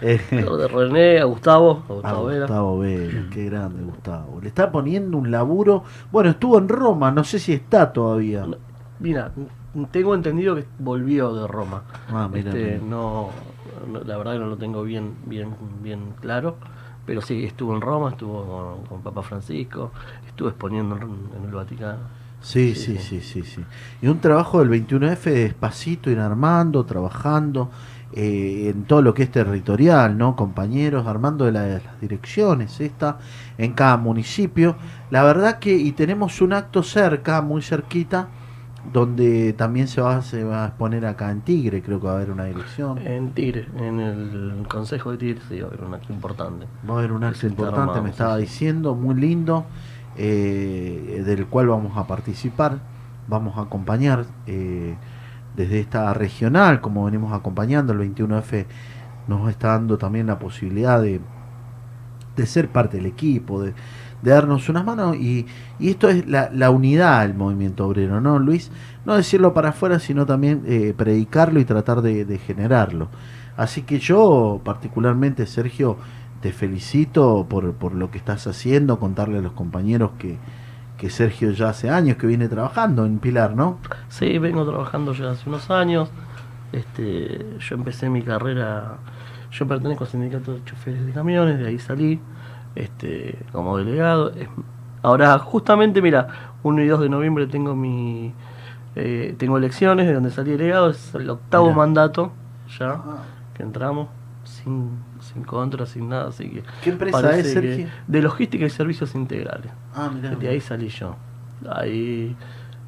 eh, 0.00 0.20
de 0.30 0.68
René, 0.68 1.18
a 1.20 1.24
Gustavo, 1.24 1.84
a 1.88 1.92
a 2.02 2.12
Gustavo 2.14 2.24
Vera. 2.24 2.46
Gustavo 2.46 2.80
qué 3.30 3.44
grande 3.46 3.82
Gustavo. 3.82 4.40
Le 4.40 4.48
está 4.48 4.70
poniendo 4.70 5.18
un 5.18 5.30
laburo. 5.30 5.84
Bueno, 6.12 6.30
estuvo 6.30 6.58
en 6.58 6.68
Roma, 6.68 7.10
no 7.10 7.24
sé 7.24 7.38
si 7.38 7.52
está 7.52 7.92
todavía. 7.92 8.46
No, 8.46 8.56
Mira, 9.00 9.32
tengo 9.90 10.14
entendido 10.14 10.54
que 10.56 10.66
volvió 10.78 11.32
de 11.34 11.46
Roma. 11.46 11.84
Ah, 12.08 12.28
mira, 12.32 12.50
Este, 12.50 12.64
mira. 12.64 12.78
no, 12.80 13.30
no, 13.86 14.00
la 14.00 14.16
verdad 14.16 14.32
que 14.34 14.38
no 14.40 14.46
lo 14.46 14.56
tengo 14.56 14.82
bien, 14.82 15.14
bien, 15.26 15.54
bien 15.82 16.14
claro. 16.20 16.56
Pero 17.08 17.20
sí, 17.22 17.44
estuvo 17.44 17.74
en 17.74 17.80
Roma, 17.80 18.10
estuvo 18.10 18.46
con, 18.46 18.86
con 18.86 19.02
Papa 19.02 19.22
Francisco, 19.22 19.92
estuvo 20.26 20.48
exponiendo 20.50 20.96
en, 20.96 21.02
en 21.36 21.44
el 21.44 21.52
Vaticano. 21.52 22.00
Sí, 22.40 22.74
Sí, 22.74 22.74
sí, 22.74 22.98
sí, 22.98 23.20
sí, 23.20 23.42
sí. 23.44 23.66
Y 24.00 24.06
un 24.06 24.20
trabajo 24.20 24.60
del 24.60 24.68
21F 24.68 25.30
despacito, 25.30 26.10
ir 26.10 26.20
armando, 26.20 26.84
trabajando 26.86 27.70
eh, 28.12 28.70
en 28.72 28.86
todo 28.86 29.02
lo 29.02 29.12
que 29.12 29.24
es 29.24 29.30
territorial, 29.32 30.16
¿no? 30.16 30.36
Compañeros, 30.36 31.06
armando 31.06 31.44
de 31.46 31.52
la- 31.52 31.66
las 31.80 32.00
direcciones, 32.00 32.80
esta, 32.80 33.18
en 33.58 33.74
cada 33.74 33.96
municipio. 33.96 34.78
La 35.10 35.24
verdad 35.24 35.58
que, 35.58 35.74
y 35.76 35.92
tenemos 35.92 36.40
un 36.40 36.52
acto 36.52 36.82
cerca, 36.84 37.42
muy 37.42 37.60
cerquita, 37.62 38.30
donde 38.92 39.52
también 39.52 39.88
se 39.88 40.00
va, 40.00 40.22
se 40.22 40.44
va 40.44 40.64
a 40.64 40.68
exponer 40.68 41.04
acá 41.04 41.30
en 41.30 41.42
Tigre, 41.42 41.82
creo 41.82 42.00
que 42.00 42.06
va 42.06 42.12
a 42.12 42.16
haber 42.16 42.30
una 42.30 42.44
dirección. 42.44 42.98
En 42.98 43.32
Tigre, 43.32 43.68
en 43.76 44.00
el 44.00 44.66
Consejo 44.68 45.10
de 45.12 45.18
Tigre, 45.18 45.40
sí, 45.48 45.60
va 45.60 45.66
a 45.66 45.68
haber 45.68 45.84
un 45.84 45.94
acto 45.94 46.12
importante. 46.12 46.66
Va 46.88 46.94
a 46.94 46.98
haber 46.98 47.12
un 47.12 47.24
acto 47.24 47.46
importante, 47.46 47.80
armado, 47.80 48.02
me 48.02 48.08
sí, 48.08 48.12
estaba 48.12 48.36
diciendo, 48.36 48.94
muy 48.94 49.14
lindo, 49.14 49.66
eh, 50.16 51.22
del 51.26 51.46
cual 51.46 51.68
vamos 51.68 51.96
a 51.96 52.06
participar, 52.06 52.78
vamos 53.26 53.58
a 53.58 53.62
acompañar 53.62 54.24
eh, 54.46 54.96
desde 55.56 55.80
esta 55.80 56.14
regional, 56.14 56.80
como 56.80 57.04
venimos 57.04 57.32
acompañando, 57.32 57.92
el 57.92 58.00
21F 58.00 58.66
nos 59.26 59.50
está 59.50 59.68
dando 59.68 59.98
también 59.98 60.26
la 60.26 60.38
posibilidad 60.38 61.02
de, 61.02 61.20
de 62.36 62.46
ser 62.46 62.68
parte 62.68 62.96
del 62.96 63.06
equipo, 63.06 63.60
de, 63.60 63.74
de 64.22 64.30
darnos 64.30 64.68
unas 64.68 64.84
manos, 64.84 65.16
y, 65.16 65.46
y 65.78 65.90
esto 65.90 66.08
es 66.08 66.26
la, 66.26 66.50
la 66.52 66.70
unidad 66.70 67.22
del 67.22 67.34
movimiento 67.34 67.86
obrero, 67.86 68.20
¿no, 68.20 68.38
Luis? 68.38 68.70
No 69.04 69.16
decirlo 69.16 69.54
para 69.54 69.70
afuera, 69.70 69.98
sino 69.98 70.26
también 70.26 70.62
eh, 70.66 70.94
predicarlo 70.96 71.60
y 71.60 71.64
tratar 71.64 72.02
de, 72.02 72.24
de 72.24 72.38
generarlo. 72.38 73.08
Así 73.56 73.82
que 73.82 73.98
yo, 73.98 74.60
particularmente, 74.64 75.46
Sergio, 75.46 75.96
te 76.40 76.52
felicito 76.52 77.46
por, 77.48 77.72
por 77.74 77.94
lo 77.94 78.10
que 78.10 78.18
estás 78.18 78.46
haciendo, 78.46 79.00
contarle 79.00 79.38
a 79.38 79.42
los 79.42 79.52
compañeros 79.52 80.12
que, 80.18 80.36
que 80.96 81.10
Sergio 81.10 81.50
ya 81.50 81.70
hace 81.70 81.90
años 81.90 82.16
que 82.16 82.26
viene 82.26 82.48
trabajando 82.48 83.06
en 83.06 83.18
Pilar, 83.18 83.56
¿no? 83.56 83.78
Sí, 84.08 84.38
vengo 84.38 84.64
trabajando 84.64 85.12
ya 85.12 85.30
hace 85.30 85.48
unos 85.48 85.70
años. 85.70 86.10
Este, 86.70 87.56
yo 87.58 87.74
empecé 87.76 88.10
mi 88.10 88.22
carrera, 88.22 88.98
yo 89.50 89.66
pertenezco 89.66 90.04
al 90.04 90.10
sindicato 90.10 90.52
de 90.54 90.64
choferes 90.64 91.06
de 91.06 91.12
camiones, 91.12 91.58
de 91.58 91.66
ahí 91.66 91.78
salí, 91.78 92.20
este, 92.78 93.38
como 93.52 93.76
delegado. 93.76 94.32
Ahora, 95.02 95.38
justamente, 95.38 96.00
mira, 96.02 96.28
1 96.62 96.82
y 96.82 96.86
2 96.86 97.00
de 97.00 97.08
noviembre 97.08 97.46
tengo 97.46 97.74
mi 97.76 98.32
eh, 98.96 99.34
tengo 99.38 99.58
elecciones 99.58 100.06
de 100.06 100.14
donde 100.14 100.30
salí 100.30 100.50
delegado, 100.52 100.90
es 100.90 101.14
el 101.14 101.28
octavo 101.30 101.66
Mirá. 101.66 101.76
mandato 101.76 102.32
ya 102.78 103.00
que 103.54 103.62
entramos 103.62 104.08
sin, 104.44 104.90
sin 105.20 105.44
contra, 105.44 105.86
sin 105.86 106.08
nada, 106.08 106.28
así 106.28 106.48
que 106.50 106.62
¿Qué 106.82 106.90
empresa 106.90 107.30
es, 107.36 107.44
que- 107.46 107.52
Sergio? 107.52 107.88
de 108.06 108.22
logística 108.22 108.64
y 108.64 108.70
servicios 108.70 109.14
integrales. 109.14 109.70
Ah, 109.94 110.10
mirá. 110.12 110.30
De 110.34 110.48
ahí 110.48 110.60
salí 110.60 110.88
yo. 110.88 111.14
Ahí 111.70 112.34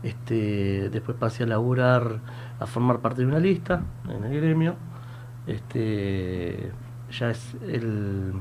este, 0.03 0.89
después 0.91 1.17
pasé 1.19 1.45
a 1.45 1.47
laburar, 1.47 2.21
a 2.59 2.67
formar 2.67 2.99
parte 3.01 3.21
de 3.23 3.27
una 3.29 3.39
lista 3.39 3.83
en 4.09 4.25
el 4.25 4.41
gremio. 4.41 4.75
Este, 5.47 6.73
ya 7.11 7.31
es 7.31 7.55
el. 7.69 8.33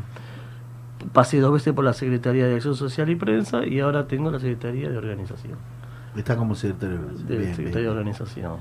Pasé 1.13 1.39
dos 1.39 1.53
veces 1.53 1.73
por 1.73 1.85
la 1.85 1.93
Secretaría 1.93 2.45
de 2.45 2.55
Acción 2.55 2.75
Social 2.75 3.09
y 3.09 3.15
Prensa 3.15 3.65
y 3.65 3.79
ahora 3.79 4.07
tengo 4.07 4.31
la 4.31 4.39
Secretaría 4.39 4.89
de 4.89 4.97
Organización. 4.97 5.57
Está 6.15 6.35
como 6.35 6.55
secretario. 6.55 6.99
De 7.27 7.37
Bien, 7.37 7.55
Secretaría 7.55 7.89
de. 7.89 7.97
Organización. 7.97 8.57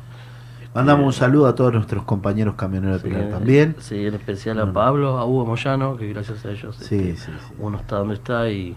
Mandamos 0.74 1.06
un 1.06 1.12
saludo 1.12 1.46
a 1.46 1.54
todos 1.54 1.72
nuestros 1.72 2.04
compañeros 2.04 2.54
camioneros 2.54 3.02
de 3.02 3.08
Pilar 3.08 3.30
también. 3.30 3.74
Sí, 3.78 4.06
en 4.06 4.14
especial 4.14 4.60
a. 4.60 4.72
Pablo, 4.72 5.18
a 5.18 5.24
Hugo 5.24 5.46
Moyano, 5.46 5.96
que 5.96 6.08
gracias 6.12 6.44
a 6.44 6.50
ellos 6.50 6.76
Sí, 6.76 7.10
este, 7.10 7.32
sí, 7.32 7.32
uno 7.58 7.78
está 7.78 7.96
donde 7.96 8.14
está 8.14 8.50
y, 8.50 8.76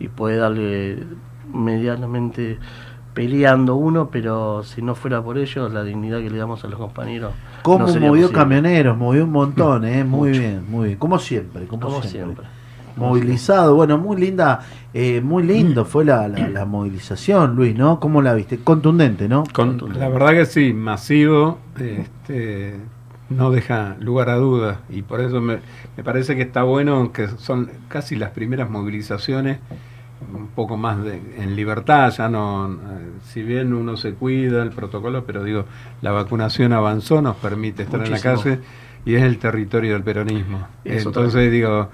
y 0.00 0.08
puede 0.08 0.36
darle 0.36 1.04
medianamente 1.52 2.58
peleando 3.14 3.74
uno, 3.76 4.10
pero 4.10 4.62
si 4.62 4.82
no 4.82 4.94
fuera 4.94 5.22
por 5.22 5.38
ellos, 5.38 5.72
la 5.72 5.82
dignidad 5.82 6.18
que 6.18 6.30
le 6.30 6.38
damos 6.38 6.64
a 6.64 6.68
los 6.68 6.78
compañeros. 6.78 7.32
¿Cómo 7.62 7.86
no 7.86 7.92
movió 7.94 8.10
posible. 8.10 8.32
camioneros? 8.32 8.96
Movió 8.96 9.24
un 9.24 9.32
montón, 9.32 9.84
¿eh? 9.84 10.04
Muy 10.18 10.30
bien, 10.30 10.64
muy 10.70 10.88
bien. 10.88 10.98
Como 10.98 11.18
siempre, 11.18 11.66
como, 11.66 11.82
Como 11.82 12.02
siempre. 12.02 12.44
siempre. 12.44 12.57
Movilizado, 12.98 13.74
bueno, 13.74 13.98
muy 13.98 14.16
linda, 14.20 14.60
eh, 14.94 15.20
muy 15.20 15.42
lindo 15.42 15.84
fue 15.84 16.04
la, 16.04 16.28
la, 16.28 16.48
la 16.48 16.64
movilización, 16.64 17.56
Luis, 17.56 17.74
¿no? 17.76 18.00
¿Cómo 18.00 18.22
la 18.22 18.34
viste? 18.34 18.58
Contundente, 18.58 19.28
¿no? 19.28 19.44
Con- 19.52 19.78
la 19.98 20.08
verdad 20.08 20.30
que 20.32 20.46
sí, 20.46 20.72
masivo, 20.72 21.58
este, 21.78 22.74
no 23.30 23.50
deja 23.50 23.96
lugar 24.00 24.30
a 24.30 24.36
dudas 24.36 24.78
y 24.90 25.02
por 25.02 25.20
eso 25.20 25.40
me, 25.40 25.58
me 25.96 26.02
parece 26.04 26.34
que 26.36 26.42
está 26.42 26.62
bueno 26.62 27.12
que 27.12 27.28
son 27.28 27.70
casi 27.88 28.16
las 28.16 28.30
primeras 28.30 28.70
movilizaciones 28.70 29.58
un 30.34 30.48
poco 30.48 30.76
más 30.76 31.02
de, 31.04 31.20
en 31.38 31.54
libertad, 31.54 32.10
ya 32.10 32.28
no, 32.28 32.68
eh, 32.72 32.76
si 33.24 33.42
bien 33.42 33.72
uno 33.72 33.96
se 33.96 34.14
cuida 34.14 34.62
el 34.62 34.70
protocolo, 34.70 35.24
pero 35.24 35.44
digo, 35.44 35.64
la 36.02 36.10
vacunación 36.10 36.72
avanzó, 36.72 37.22
nos 37.22 37.36
permite 37.36 37.84
estar 37.84 38.02
en 38.04 38.10
la 38.10 38.20
calle 38.20 38.58
y 39.04 39.14
es 39.14 39.22
el 39.22 39.38
territorio 39.38 39.92
del 39.92 40.02
peronismo. 40.02 40.66
Eso 40.84 41.08
Entonces 41.10 41.52
digo, 41.52 41.88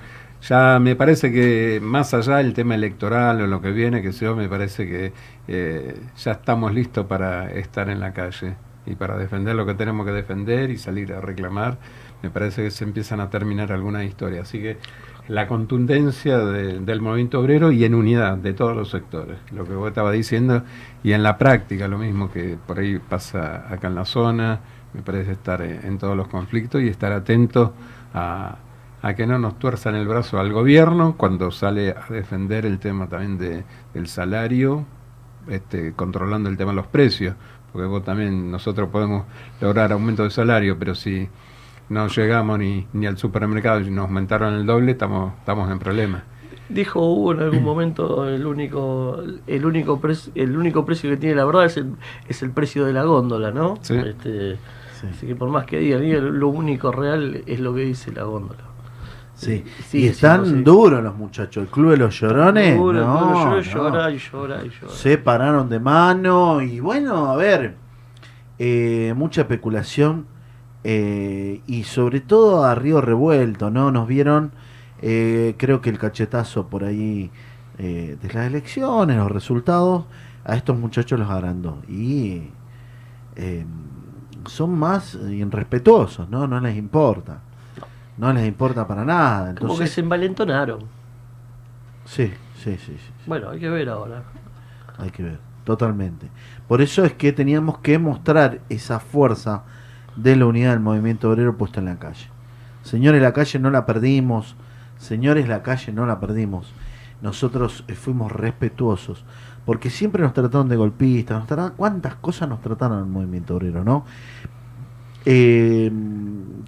ya 0.49 0.79
me 0.81 0.95
parece 0.97 1.33
que 1.33 1.81
más 1.83 2.13
allá 2.15 2.37
del 2.39 2.53
tema 2.55 2.75
electoral 2.75 3.41
o 3.41 3.47
lo 3.47 3.61
que 3.61 3.73
viene, 3.73 4.03
que 4.03 4.13
yo, 4.13 4.37
me 4.37 4.49
parece 4.49 4.87
que 4.87 5.13
eh, 5.49 5.97
ya 6.17 6.33
estamos 6.33 6.73
listos 6.75 7.07
para 7.07 7.51
estar 7.51 7.89
en 7.89 8.01
la 8.01 8.13
calle 8.13 8.55
y 8.87 8.95
para 8.97 9.17
defender 9.17 9.55
lo 9.55 9.65
que 9.65 9.75
tenemos 9.75 10.05
que 10.05 10.13
defender 10.13 10.71
y 10.71 10.77
salir 10.77 11.13
a 11.15 11.21
reclamar. 11.21 11.79
Me 12.23 12.31
parece 12.31 12.63
que 12.65 12.71
se 12.71 12.85
empiezan 12.85 13.21
a 13.21 13.31
terminar 13.31 13.73
algunas 13.73 14.05
historias. 14.05 14.49
Así 14.49 14.59
que 14.61 14.77
la 15.29 15.47
contundencia 15.47 16.39
de- 16.39 16.81
del 16.81 17.01
movimiento 17.01 17.41
obrero 17.41 17.73
y 17.73 17.85
en 17.85 17.95
unidad 17.95 18.37
de 18.37 18.53
todos 18.53 18.77
los 18.77 18.91
sectores, 18.91 19.39
lo 19.53 19.65
que 19.65 19.73
vos 19.75 19.89
estabas 19.89 20.13
diciendo, 20.13 20.63
y 21.03 21.13
en 21.13 21.23
la 21.23 21.39
práctica 21.39 21.89
lo 21.89 21.97
mismo 21.99 22.31
que 22.31 22.59
por 22.67 22.79
ahí 22.79 22.99
pasa 22.99 23.67
acá 23.73 23.89
en 23.89 23.95
la 23.95 24.05
zona, 24.05 24.61
me 24.93 25.01
parece 25.03 25.33
estar 25.33 25.63
en, 25.63 25.81
en 25.85 25.99
todos 25.99 26.15
los 26.17 26.29
conflictos 26.29 26.83
y 26.83 26.89
estar 26.89 27.13
atento 27.13 27.73
a, 28.13 28.57
a 29.05 29.15
que 29.15 29.27
no 29.27 29.39
nos 29.39 29.59
tuerzan 29.59 29.97
el 29.97 30.09
brazo 30.09 30.39
al 30.39 30.51
gobierno 30.51 31.15
cuando 31.19 31.51
sale 31.51 31.91
a 31.91 32.11
defender 32.11 32.65
el 32.65 32.79
tema 32.79 33.07
también 33.07 33.37
de, 33.37 33.63
del 33.93 34.07
salario, 34.07 34.87
este, 35.47 35.93
controlando 35.93 36.49
el 36.49 36.57
tema 36.57 36.71
de 36.71 36.77
los 36.77 36.87
precios, 36.87 37.35
porque 37.71 37.87
vos 37.87 38.03
también, 38.03 38.51
nosotros 38.51 38.89
podemos 38.89 39.27
lograr 39.61 39.93
aumento 39.93 40.23
de 40.25 40.31
salario, 40.31 40.79
pero 40.79 40.95
si 40.95 41.29
no 41.91 42.09
llegamos 42.09 42.59
ni, 42.59 42.87
ni 42.95 43.05
al 43.07 43.19
supermercado 43.19 43.81
y 43.81 43.91
nos 43.91 44.07
aumentaron 44.07 44.55
el 44.55 44.65
doble, 44.65 44.93
estamos, 44.93 45.35
estamos 45.39 45.71
en 45.71 45.79
problemas. 45.79 46.23
Dijo 46.71 47.07
Hugo 47.07 47.33
en 47.33 47.41
algún 47.41 47.63
momento 47.63 48.27
el 48.27 48.47
único 48.47 49.23
el 49.47 49.67
único 49.67 50.01
precio 50.01 50.33
el 50.35 50.57
único 50.57 50.87
precio 50.87 51.11
que 51.11 51.19
tiene 51.19 51.35
la 51.35 51.45
verdad 51.45 51.67
es 51.67 51.77
el, 51.77 51.93
es 52.27 52.43
el 52.43 52.53
precio 52.53 52.87
de 52.87 52.95
la 52.95 53.03
góndola, 53.03 53.51
¿no? 53.51 53.77
Sí. 53.83 53.97
Este, 53.97 54.57
Sí. 54.99 55.09
Así 55.11 55.27
que 55.27 55.35
por 55.35 55.51
más 55.51 55.67
que 55.67 55.79
digan, 55.79 56.39
lo 56.39 56.49
único 56.49 56.91
real 56.91 57.43
es 57.47 57.61
lo 57.61 57.75
que 57.75 57.83
dice 57.83 58.13
la 58.13 58.23
góndola. 58.23 58.74
Sí. 59.35 59.65
Sí, 59.89 59.99
y 59.99 60.01
sí, 60.03 60.07
están 60.09 60.47
sí. 60.47 60.63
duros 60.63 61.03
los 61.03 61.17
muchachos. 61.17 61.65
El 61.65 61.69
Club 61.69 61.91
de 61.91 61.97
los 61.97 62.19
Llorones. 62.21 62.77
No, 62.77 63.59
y 63.59 63.63
llora 63.63 64.11
y 64.11 64.19
llora. 64.19 64.63
Se 64.89 65.19
pararon 65.19 65.69
de 65.69 65.81
mano 65.81 66.63
y 66.63 66.81
bueno, 66.81 67.31
a 67.31 67.37
ver, 67.37 67.77
eh, 68.59 69.13
mucha 69.17 69.43
especulación 69.43 70.27
eh, 70.87 71.63
y 71.67 71.85
sobre 71.85 72.21
todo 72.21 72.63
a 72.65 72.75
Río 72.75 73.01
Revuelto, 73.01 73.71
¿no? 73.71 73.91
Nos 73.91 74.07
vieron, 74.07 74.53
eh, 75.01 75.55
creo 75.57 75.81
que 75.81 75.89
el 75.89 75.99
cachetazo 75.99 76.67
por 76.69 76.85
ahí 76.85 77.31
eh, 77.79 78.19
de 78.21 78.33
las 78.35 78.47
elecciones, 78.47 79.17
los 79.17 79.33
resultados, 79.33 80.05
a 80.45 80.57
estos 80.57 80.79
muchachos 80.79 81.19
los 81.19 81.31
agrandó 81.31 81.83
y 81.89 82.51
son 84.47 84.79
más 84.79 85.15
irrespetuosos, 85.15 86.29
¿no? 86.29 86.47
No 86.47 86.61
les 86.61 86.77
importa. 86.77 87.41
No 88.17 88.33
les 88.33 88.47
importa 88.47 88.87
para 88.87 89.05
nada. 89.05 89.55
Como 89.57 89.77
que 89.79 89.85
Entonces, 89.85 89.93
se 89.93 90.01
envalentonaron. 90.01 90.81
sí, 92.05 92.33
sí, 92.57 92.77
sí, 92.79 92.97
sí. 92.99 93.13
Bueno, 93.27 93.51
hay 93.51 93.59
que 93.61 93.69
ver 93.69 93.89
ahora. 93.89 94.23
Hay 94.99 95.11
que 95.11 95.23
ver, 95.23 95.41
totalmente. 95.65 96.31
Por 96.69 96.81
eso 96.81 97.05
es 97.05 97.13
que 97.15 97.33
teníamos 97.33 97.79
que 97.79 97.99
mostrar 97.99 98.61
esa 98.69 99.01
fuerza 99.01 99.65
de 100.17 100.37
la 100.37 100.47
unidad 100.47 100.71
del 100.71 100.81
movimiento 100.81 101.31
obrero 101.31 101.57
puesta 101.57 101.81
en 101.81 101.87
la 101.87 101.99
calle. 101.99 102.29
Señores, 102.83 103.21
la 103.21 103.33
calle 103.33 103.59
no 103.59 103.71
la 103.71 103.87
perdimos. 103.87 104.55
Señores, 104.99 105.49
la 105.49 105.63
calle 105.63 105.93
no 105.93 106.07
la 106.07 106.21
perdimos. 106.21 106.73
Nosotros 107.23 107.85
eh, 107.89 107.95
fuimos 107.95 108.31
respetuosos. 108.31 109.25
Porque 109.65 109.91
siempre 109.91 110.23
nos 110.23 110.35
trataron 110.35 110.69
de 110.69 110.77
golpistas. 110.77 111.39
Nos 111.39 111.47
trataron, 111.49 111.73
¿Cuántas 111.77 112.15
cosas 112.17 112.49
nos 112.49 112.61
trataron 112.61 112.99
el 112.99 113.07
movimiento 113.07 113.57
obrero, 113.57 113.83
no? 113.83 114.05
Eh, 115.25 115.91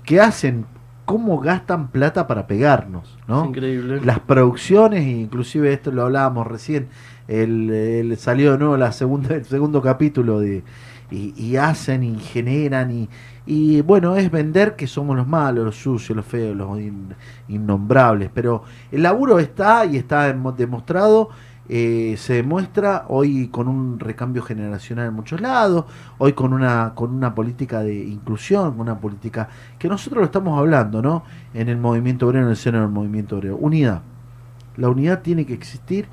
¿Qué 0.03 0.21
hacen? 0.21 0.67
¿Cómo 1.07 1.39
gastan 1.41 1.89
plata 1.89 2.27
para 2.27 2.47
pegarnos? 2.47 3.17
¿no? 3.27 3.45
Es 3.45 3.49
increíble. 3.51 4.01
las 4.05 4.21
producciones, 4.21 5.07
inclusive 5.07 5.73
esto 5.73 5.91
lo 5.93 6.03
hablábamos 6.03 6.47
recién, 6.47 6.89
el, 7.29 7.71
el- 7.71 8.17
salió 8.19 8.53
de 8.53 8.59
nuevo 8.59 8.77
la 8.77 8.93
segunda, 8.93 9.35
el 9.35 9.45
segundo 9.47 9.81
capítulo 9.81 10.41
de 10.41 10.63
y, 11.11 11.33
y 11.41 11.57
hacen 11.57 12.03
y 12.03 12.19
generan 12.19 12.91
y, 12.91 13.09
y 13.47 13.81
bueno, 13.83 14.17
es 14.17 14.29
vender 14.29 14.75
que 14.75 14.89
somos 14.89 15.17
los 15.17 15.29
malos, 15.29 15.65
los 15.65 15.77
sucios, 15.77 16.17
los 16.17 16.27
feos, 16.27 16.57
los 16.57 16.81
in- 16.81 17.15
innombrables, 17.47 18.29
pero 18.35 18.65
el 18.91 19.03
laburo 19.05 19.39
está 19.39 19.85
y 19.87 19.97
está 19.97 20.27
demo- 20.27 20.51
demostrado, 20.51 21.31
eh, 21.69 22.15
se 22.19 22.35
demuestra 22.35 23.07
hoy 23.09 23.49
con 23.49 23.67
un 23.69 23.99
recambio 23.99 24.43
generacional 24.43 25.09
en 25.09 25.15
muchos 25.15 25.41
lados, 25.41 25.87
hoy 26.19 26.33
con 26.33 26.53
una, 26.53 26.93
con 26.95 27.15
una 27.15 27.35
política 27.35 27.83
de 27.83 27.95
inclusión, 27.95 28.79
una 28.79 28.99
política 29.01 29.49
que 29.79 29.89
nosotros 29.89 30.21
lo 30.21 30.27
estamos 30.27 30.59
hablando, 30.59 31.03
¿no? 31.03 31.25
En 31.55 31.69
el 31.69 31.77
movimiento 31.77 32.27
obrero, 32.27 32.45
en 32.45 32.51
el 32.51 32.57
seno 32.57 32.81
del 32.81 32.91
movimiento 32.91 33.37
obrero. 33.37 33.57
Unidad. 33.57 34.03
La 34.77 34.89
unidad 34.89 35.23
tiene 35.23 35.47
que 35.47 35.55
existir 35.55 36.07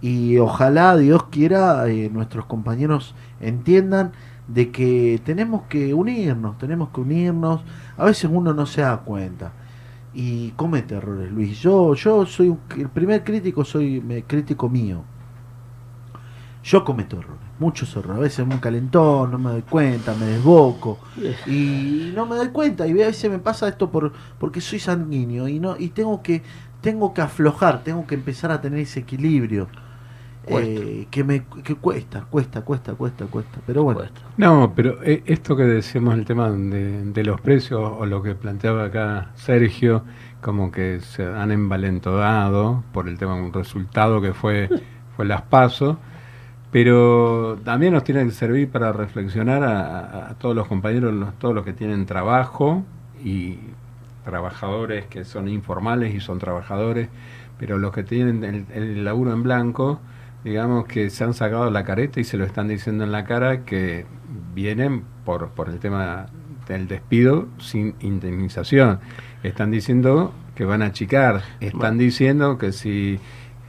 y 0.00 0.38
ojalá 0.38 0.96
Dios 0.96 1.24
quiera 1.24 1.86
eh, 1.88 2.10
nuestros 2.12 2.44
compañeros 2.46 3.14
entiendan 3.40 4.12
de 4.48 4.70
que 4.70 5.20
tenemos 5.24 5.62
que 5.62 5.94
unirnos, 5.94 6.58
tenemos 6.58 6.90
que 6.90 7.00
unirnos. 7.00 7.62
A 7.96 8.04
veces 8.04 8.30
uno 8.32 8.52
no 8.52 8.66
se 8.66 8.82
da 8.82 8.98
cuenta 8.98 9.52
y 10.14 10.50
comete 10.52 10.94
errores, 10.96 11.30
Luis. 11.32 11.58
Yo, 11.60 11.94
yo 11.94 12.26
soy 12.26 12.48
un- 12.50 12.60
el 12.76 12.88
primer 12.90 13.24
crítico, 13.24 13.64
soy 13.64 14.00
me- 14.00 14.24
crítico 14.24 14.68
mío. 14.68 15.04
Yo 16.64 16.84
cometo 16.84 17.18
errores, 17.18 17.40
muchos 17.58 17.96
errores. 17.96 18.18
A 18.18 18.20
veces 18.20 18.46
muy 18.46 18.58
calentón, 18.58 19.32
no 19.32 19.38
me 19.38 19.50
doy 19.50 19.62
cuenta, 19.62 20.14
me 20.14 20.26
desboco 20.26 20.98
y 21.46 22.12
no 22.14 22.24
me 22.26 22.36
doy 22.36 22.48
cuenta 22.48 22.86
y 22.86 22.92
a 22.92 23.06
veces 23.06 23.28
me 23.30 23.40
pasa 23.40 23.66
esto 23.68 23.90
por 23.90 24.12
porque 24.38 24.60
soy 24.60 24.78
sanguíneo 24.78 25.48
y 25.48 25.58
no 25.58 25.76
y 25.76 25.88
tengo 25.88 26.22
que 26.22 26.42
tengo 26.80 27.14
que 27.14 27.20
aflojar, 27.20 27.82
tengo 27.82 28.06
que 28.06 28.14
empezar 28.14 28.50
a 28.52 28.60
tener 28.60 28.80
ese 28.80 29.00
equilibrio. 29.00 29.68
Eh, 30.46 31.08
que 31.10 31.24
me 31.24 31.44
que 31.64 31.74
cuesta, 31.76 32.24
cuesta, 32.30 32.62
cuesta, 32.62 32.94
cuesta, 32.94 33.26
cuesta. 33.26 33.60
Pero 33.66 33.84
bueno, 33.84 34.00
Cuesta. 34.00 34.22
No, 34.36 34.72
pero 34.74 35.02
eh, 35.04 35.22
esto 35.26 35.56
que 35.56 35.64
decíamos, 35.64 36.14
el 36.14 36.24
tema 36.24 36.50
de, 36.50 37.04
de 37.04 37.24
los 37.24 37.40
precios, 37.40 37.80
o 37.82 38.06
lo 38.06 38.22
que 38.22 38.34
planteaba 38.34 38.84
acá 38.86 39.30
Sergio, 39.34 40.04
como 40.40 40.72
que 40.72 41.00
se 41.00 41.24
han 41.26 41.52
envalentonado 41.52 42.82
por 42.92 43.08
el 43.08 43.18
tema 43.18 43.36
de 43.36 43.42
un 43.42 43.52
resultado 43.52 44.20
que 44.22 44.32
fue, 44.32 44.72
fue 45.16 45.26
las 45.26 45.42
pasos, 45.42 45.98
pero 46.70 47.58
también 47.64 47.94
nos 47.94 48.04
tiene 48.04 48.24
que 48.24 48.30
servir 48.32 48.70
para 48.70 48.92
reflexionar 48.92 49.62
a, 49.64 50.00
a- 50.00 50.30
a 50.30 50.34
todos 50.38 50.56
los 50.56 50.68
compañeros, 50.68 51.12
los- 51.14 51.38
todos 51.38 51.54
los 51.54 51.64
que 51.64 51.72
tienen 51.74 52.06
trabajo 52.06 52.84
y 53.24 53.58
trabajadores 54.24 55.06
que 55.06 55.24
son 55.24 55.48
informales 55.48 56.14
y 56.14 56.20
son 56.20 56.38
trabajadores, 56.38 57.08
pero 57.58 57.78
los 57.78 57.92
que 57.92 58.04
tienen 58.04 58.44
el, 58.44 58.66
el 58.74 59.04
laburo 59.04 59.32
en 59.32 59.42
blanco, 59.42 60.00
digamos 60.44 60.86
que 60.86 61.10
se 61.10 61.24
han 61.24 61.34
sacado 61.34 61.70
la 61.70 61.84
careta 61.84 62.20
y 62.20 62.24
se 62.24 62.36
lo 62.36 62.44
están 62.44 62.68
diciendo 62.68 63.04
en 63.04 63.12
la 63.12 63.24
cara 63.24 63.64
que 63.64 64.06
vienen 64.54 65.04
por, 65.24 65.48
por 65.50 65.68
el 65.68 65.78
tema 65.78 66.26
del 66.68 66.88
despido 66.88 67.48
sin 67.58 67.94
indemnización. 68.00 68.98
Están 69.42 69.70
diciendo 69.70 70.32
que 70.54 70.64
van 70.64 70.82
a 70.82 70.86
achicar, 70.86 71.42
están 71.60 71.98
diciendo 71.98 72.58
que 72.58 72.72
si 72.72 73.18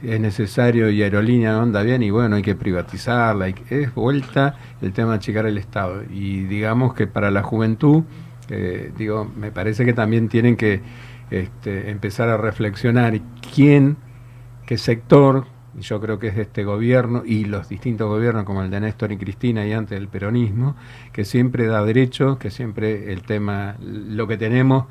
es 0.02 0.20
necesario 0.20 0.90
y 0.90 1.02
aerolínea 1.02 1.52
no 1.52 1.62
anda 1.62 1.82
bien 1.82 2.02
y 2.02 2.10
bueno, 2.10 2.36
hay 2.36 2.42
que 2.42 2.54
privatizarla, 2.54 3.46
hay 3.46 3.54
que- 3.54 3.82
es 3.84 3.94
vuelta 3.94 4.56
el 4.82 4.92
tema 4.92 5.12
de 5.12 5.16
achicar 5.16 5.46
el 5.46 5.56
Estado. 5.58 6.02
Y 6.10 6.42
digamos 6.44 6.94
que 6.94 7.06
para 7.06 7.30
la 7.30 7.42
juventud, 7.42 8.04
eh, 8.50 8.92
digo, 8.98 9.30
me 9.36 9.50
parece 9.50 9.84
que 9.84 9.94
también 9.94 10.28
tienen 10.28 10.56
que 10.56 10.82
este, 11.30 11.90
empezar 11.90 12.28
a 12.28 12.36
reflexionar 12.36 13.18
quién, 13.54 13.96
qué 14.66 14.76
sector 14.76 15.46
yo 15.80 16.00
creo 16.00 16.18
que 16.18 16.28
es 16.28 16.36
de 16.36 16.42
este 16.42 16.64
gobierno 16.64 17.22
y 17.24 17.44
los 17.44 17.68
distintos 17.68 18.08
gobiernos 18.08 18.44
como 18.44 18.62
el 18.62 18.70
de 18.70 18.80
Néstor 18.80 19.12
y 19.12 19.16
Cristina 19.16 19.66
y 19.66 19.72
antes 19.72 19.98
el 19.98 20.08
peronismo, 20.08 20.76
que 21.12 21.24
siempre 21.24 21.66
da 21.66 21.84
derecho, 21.84 22.38
que 22.38 22.50
siempre 22.50 23.12
el 23.12 23.22
tema, 23.22 23.76
lo 23.80 24.26
que 24.26 24.36
tenemos, 24.36 24.86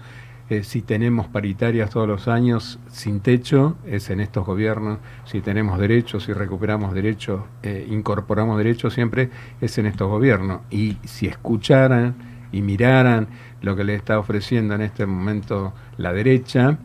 eh, 0.50 0.64
si 0.64 0.82
tenemos 0.82 1.28
paritarias 1.28 1.90
todos 1.90 2.08
los 2.08 2.28
años 2.28 2.80
sin 2.90 3.22
techo, 3.22 3.78
es 3.86 4.10
en 4.10 4.20
estos 4.20 4.46
gobiernos, 4.46 5.00
si 5.26 5.42
tenemos 5.42 5.80
derechos, 5.80 6.26
si 6.26 6.34
recuperamos 6.34 6.94
derechos, 6.94 7.42
eh, 7.64 7.88
incorporamos 7.90 8.58
derechos, 8.58 8.94
siempre 8.94 9.30
es 9.62 9.78
en 9.78 9.86
estos 9.86 10.10
gobiernos. 10.10 10.62
Y 10.70 10.98
si 11.06 11.28
escucharan 11.28 12.16
y 12.52 12.62
miraran 12.62 13.28
lo 13.62 13.76
que 13.76 13.86
le 13.86 13.96
está 13.96 14.20
ofreciendo 14.20 14.76
en 14.76 14.82
este 14.82 15.06
momento 15.06 15.74
la 15.98 16.12
derecha, 16.12 16.78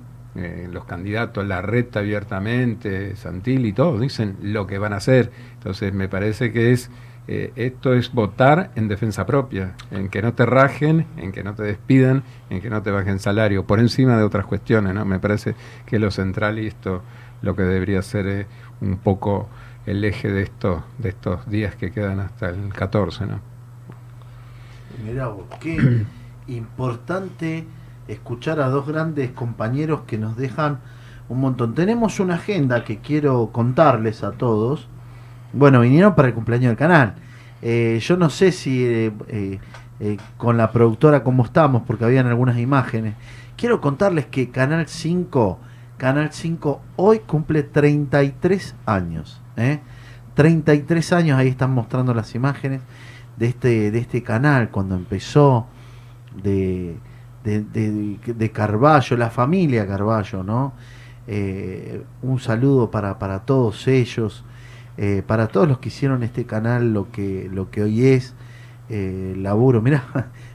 eh, 0.44 0.68
los 0.70 0.84
candidatos, 0.84 1.46
la 1.46 1.62
reta 1.62 2.00
abiertamente, 2.00 3.16
Santilli, 3.16 3.72
todos 3.72 4.00
dicen 4.00 4.36
lo 4.42 4.66
que 4.66 4.78
van 4.78 4.92
a 4.92 4.96
hacer. 4.96 5.30
Entonces 5.54 5.92
me 5.92 6.08
parece 6.08 6.52
que 6.52 6.72
es 6.72 6.90
eh, 7.30 7.52
esto 7.56 7.92
es 7.92 8.10
votar 8.14 8.70
en 8.74 8.88
defensa 8.88 9.26
propia, 9.26 9.74
en 9.90 10.08
que 10.08 10.22
no 10.22 10.32
te 10.32 10.46
rajen, 10.46 11.06
en 11.18 11.30
que 11.30 11.44
no 11.44 11.54
te 11.54 11.62
despidan, 11.62 12.22
en 12.48 12.62
que 12.62 12.70
no 12.70 12.82
te 12.82 12.90
bajen 12.90 13.18
salario, 13.18 13.66
por 13.66 13.80
encima 13.80 14.16
de 14.16 14.22
otras 14.22 14.46
cuestiones, 14.46 14.94
¿no? 14.94 15.04
Me 15.04 15.18
parece 15.18 15.54
que 15.84 15.96
es 15.96 16.02
lo 16.02 16.10
central 16.10 16.58
y 16.58 16.68
esto 16.68 17.02
lo 17.42 17.54
que 17.54 17.64
debería 17.64 18.00
ser 18.00 18.26
eh, 18.26 18.46
un 18.80 18.96
poco 18.96 19.46
el 19.84 20.02
eje 20.04 20.30
de 20.30 20.42
estos 20.42 20.82
de 20.96 21.10
estos 21.10 21.48
días 21.50 21.76
que 21.76 21.92
quedan 21.92 22.18
hasta 22.20 22.48
el 22.48 22.72
14, 22.72 23.26
¿no? 23.26 23.40
Mirá 25.04 25.28
vos, 25.28 25.44
qué 25.60 26.06
importante 26.46 27.66
escuchar 28.08 28.60
a 28.60 28.68
dos 28.68 28.86
grandes 28.86 29.30
compañeros 29.30 30.00
que 30.06 30.18
nos 30.18 30.36
dejan 30.36 30.80
un 31.28 31.40
montón. 31.40 31.74
Tenemos 31.74 32.20
una 32.20 32.34
agenda 32.34 32.84
que 32.84 32.98
quiero 32.98 33.50
contarles 33.52 34.24
a 34.24 34.32
todos. 34.32 34.88
Bueno, 35.52 35.80
vinieron 35.80 36.14
para 36.14 36.28
el 36.28 36.34
cumpleaños 36.34 36.70
del 36.70 36.76
canal. 36.76 37.14
Eh, 37.62 37.98
yo 38.02 38.16
no 38.16 38.30
sé 38.30 38.52
si 38.52 38.84
eh, 38.84 39.12
eh, 40.00 40.16
con 40.36 40.56
la 40.56 40.70
productora 40.70 41.24
cómo 41.24 41.44
estamos, 41.44 41.82
porque 41.86 42.04
habían 42.04 42.26
algunas 42.26 42.58
imágenes. 42.58 43.14
Quiero 43.56 43.80
contarles 43.80 44.26
que 44.26 44.50
Canal 44.50 44.86
5, 44.86 45.58
Canal 45.96 46.32
5 46.32 46.80
hoy 46.96 47.18
cumple 47.20 47.64
33 47.64 48.76
años. 48.86 49.40
¿eh? 49.56 49.80
33 50.34 51.12
años, 51.12 51.38
ahí 51.38 51.48
están 51.48 51.72
mostrando 51.72 52.14
las 52.14 52.36
imágenes 52.36 52.80
de 53.36 53.46
este, 53.46 53.90
de 53.90 53.98
este 53.98 54.22
canal, 54.22 54.70
cuando 54.70 54.94
empezó 54.94 55.66
de, 56.40 56.96
de, 57.44 57.62
de, 57.62 58.18
de 58.34 58.52
Carballo, 58.52 59.16
la 59.16 59.30
familia 59.30 59.86
Carballo, 59.86 60.42
¿no? 60.42 60.72
Eh, 61.26 62.02
un 62.22 62.40
saludo 62.40 62.90
para, 62.90 63.18
para 63.18 63.40
todos 63.40 63.86
ellos, 63.88 64.44
eh, 64.96 65.22
para 65.26 65.48
todos 65.48 65.68
los 65.68 65.78
que 65.78 65.88
hicieron 65.88 66.22
este 66.22 66.46
canal 66.46 66.92
lo 66.92 67.10
que, 67.12 67.48
lo 67.52 67.70
que 67.70 67.82
hoy 67.82 68.06
es, 68.06 68.34
eh, 68.88 69.34
laburo, 69.38 69.82
mirá, 69.82 70.04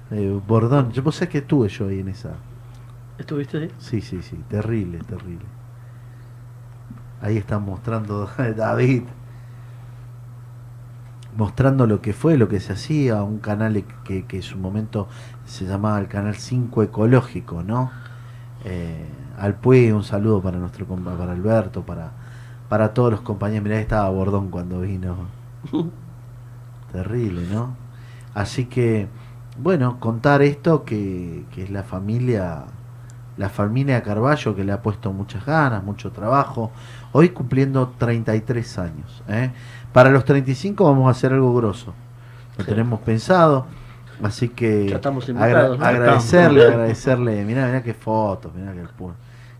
Bordón, 0.48 0.92
yo 0.92 1.12
sé 1.12 1.28
que 1.30 1.40
estuve 1.40 1.70
yo 1.70 1.88
ahí 1.88 2.00
en 2.00 2.10
esa, 2.10 2.32
¿Estuviste 3.18 3.58
ahí? 3.58 3.72
sí, 3.78 4.02
sí, 4.02 4.22
sí, 4.24 4.38
terrible, 4.50 5.00
terrible. 5.00 5.46
Ahí 7.22 7.38
están 7.38 7.64
mostrando 7.64 8.30
David, 8.56 9.04
mostrando 11.38 11.88
lo 11.88 12.02
que 12.02 12.14
fue, 12.14 12.38
lo 12.38 12.48
que 12.50 12.60
se 12.60 12.74
hacía, 12.74 13.24
un 13.24 13.40
canal 13.40 13.84
que, 14.04 14.26
que 14.26 14.38
en 14.38 14.44
su 14.44 14.58
momento 14.58 15.08
se 15.46 15.66
llamaba 15.66 16.00
el 16.00 16.08
Canal 16.08 16.36
5 16.36 16.84
Ecológico, 16.84 17.64
¿no? 17.64 17.92
Eh, 18.66 19.06
al 19.40 19.56
Pue, 19.56 19.94
un 19.94 20.04
saludo 20.04 20.42
para 20.42 20.58
nuestro 20.60 20.88
compa- 20.88 21.18
para 21.18 21.34
Alberto, 21.34 21.84
para, 21.86 22.12
para 22.70 22.94
todos 22.94 23.12
los 23.12 23.22
compañeros. 23.22 23.64
Mirá, 23.64 23.80
estaba 23.80 24.10
Bordón 24.10 24.50
cuando 24.50 24.82
vino. 24.82 25.16
Terrible, 26.92 27.48
¿no? 27.52 27.76
Así 28.34 28.66
que, 28.66 29.08
bueno, 29.58 30.00
contar 30.00 30.42
esto 30.42 30.86
que, 30.86 31.46
que 31.52 31.64
es 31.64 31.70
la 31.72 31.84
familia, 31.84 32.66
la 33.38 33.50
familia 33.50 34.04
Carballo 34.04 34.56
que 34.56 34.64
le 34.64 34.72
ha 34.74 34.82
puesto 34.82 35.14
muchas 35.14 35.46
ganas, 35.46 35.84
mucho 35.84 36.12
trabajo. 36.12 36.72
Hoy 37.14 37.30
cumpliendo 37.30 37.90
33 37.98 38.78
años. 38.80 39.24
¿eh? 39.28 39.52
Para 39.94 40.10
los 40.10 40.26
35 40.26 40.84
vamos 40.84 41.08
a 41.08 41.12
hacer 41.12 41.32
algo 41.34 41.54
grosso. 41.56 41.94
Lo 42.58 42.64
Sí. 42.64 42.70
tenemos 42.70 43.00
pensado. 43.02 43.66
Así 44.22 44.50
que 44.50 44.88
Ya 44.90 44.96
estamos 44.98 45.28
agra- 45.30 45.74
agradecerle, 45.74 46.60
Estamos. 46.62 46.74
agradecerle. 46.76 47.46
Mirá, 47.46 47.66
mirá 47.68 47.84
qué 47.84 47.94
fotos, 47.94 48.54
mirá 48.54 48.74
qué, 48.74 48.84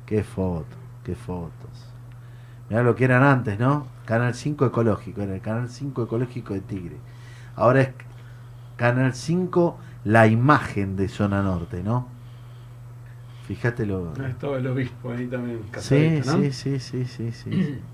qué 0.06 0.24
fotos, 0.24 0.78
qué 1.04 1.16
fotos. 1.16 1.52
Mirá 2.70 2.84
lo 2.84 2.96
que 2.96 3.04
eran 3.06 3.24
antes, 3.24 3.60
¿no? 3.60 3.88
Canal 4.06 4.34
5 4.34 4.66
ecológico, 4.66 5.22
era 5.22 5.34
el 5.36 5.42
Canal 5.42 5.70
5 5.70 6.04
ecológico 6.04 6.54
de 6.54 6.62
Tigre. 6.62 6.98
Ahora 7.56 7.82
es 7.82 7.90
Canal 8.78 9.14
5, 9.14 9.78
la 10.06 10.28
imagen 10.28 10.96
de 10.96 11.08
Zona 11.10 11.42
Norte, 11.42 11.84
¿no? 11.84 12.08
Fíjate 13.48 13.86
lo... 13.86 14.14
Estaba 14.14 14.58
el 14.58 14.68
obispo 14.68 15.12
ahí 15.12 15.28
también. 15.28 15.60
Sí, 15.64 16.22
casadito, 16.22 16.32
¿no? 16.38 16.44
sí, 16.44 16.52
sí, 16.54 16.80
sí, 16.80 17.06
sí, 17.06 17.32
sí. 17.32 17.82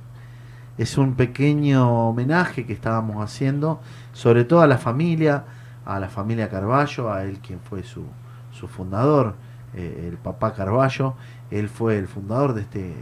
Es 0.80 0.98
un 0.98 1.16
pequeño 1.16 2.08
homenaje 2.08 2.66
que 2.66 2.72
estábamos 2.72 3.22
haciendo, 3.22 3.82
sobre 4.14 4.46
todo 4.46 4.62
a 4.62 4.68
la 4.68 4.78
familia, 4.78 5.44
a 5.86 6.00
la 6.00 6.08
familia 6.08 6.48
Carballo, 6.48 7.12
a 7.12 7.26
él 7.26 7.40
quien 7.40 7.60
fue 7.60 7.84
su, 7.84 8.06
su 8.52 8.70
fundador, 8.70 9.36
eh, 9.74 10.08
el 10.08 10.18
papá 10.18 10.54
Carballo, 10.54 11.16
él 11.52 11.68
fue 11.68 11.98
el 11.98 12.08
fundador 12.08 12.54
de 12.54 12.62
este, 12.62 12.94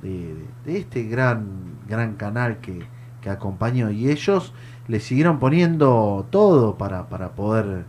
de, 0.00 0.36
de 0.64 0.78
este 0.78 1.02
gran, 1.08 1.48
gran 1.88 2.14
canal 2.14 2.58
que, 2.58 2.86
que 3.20 3.30
acompañó 3.30 3.90
y 3.90 4.10
ellos 4.10 4.54
le 4.86 5.00
siguieron 5.00 5.40
poniendo 5.40 6.24
todo 6.30 6.78
para, 6.78 7.08
para 7.08 7.30
poder 7.30 7.84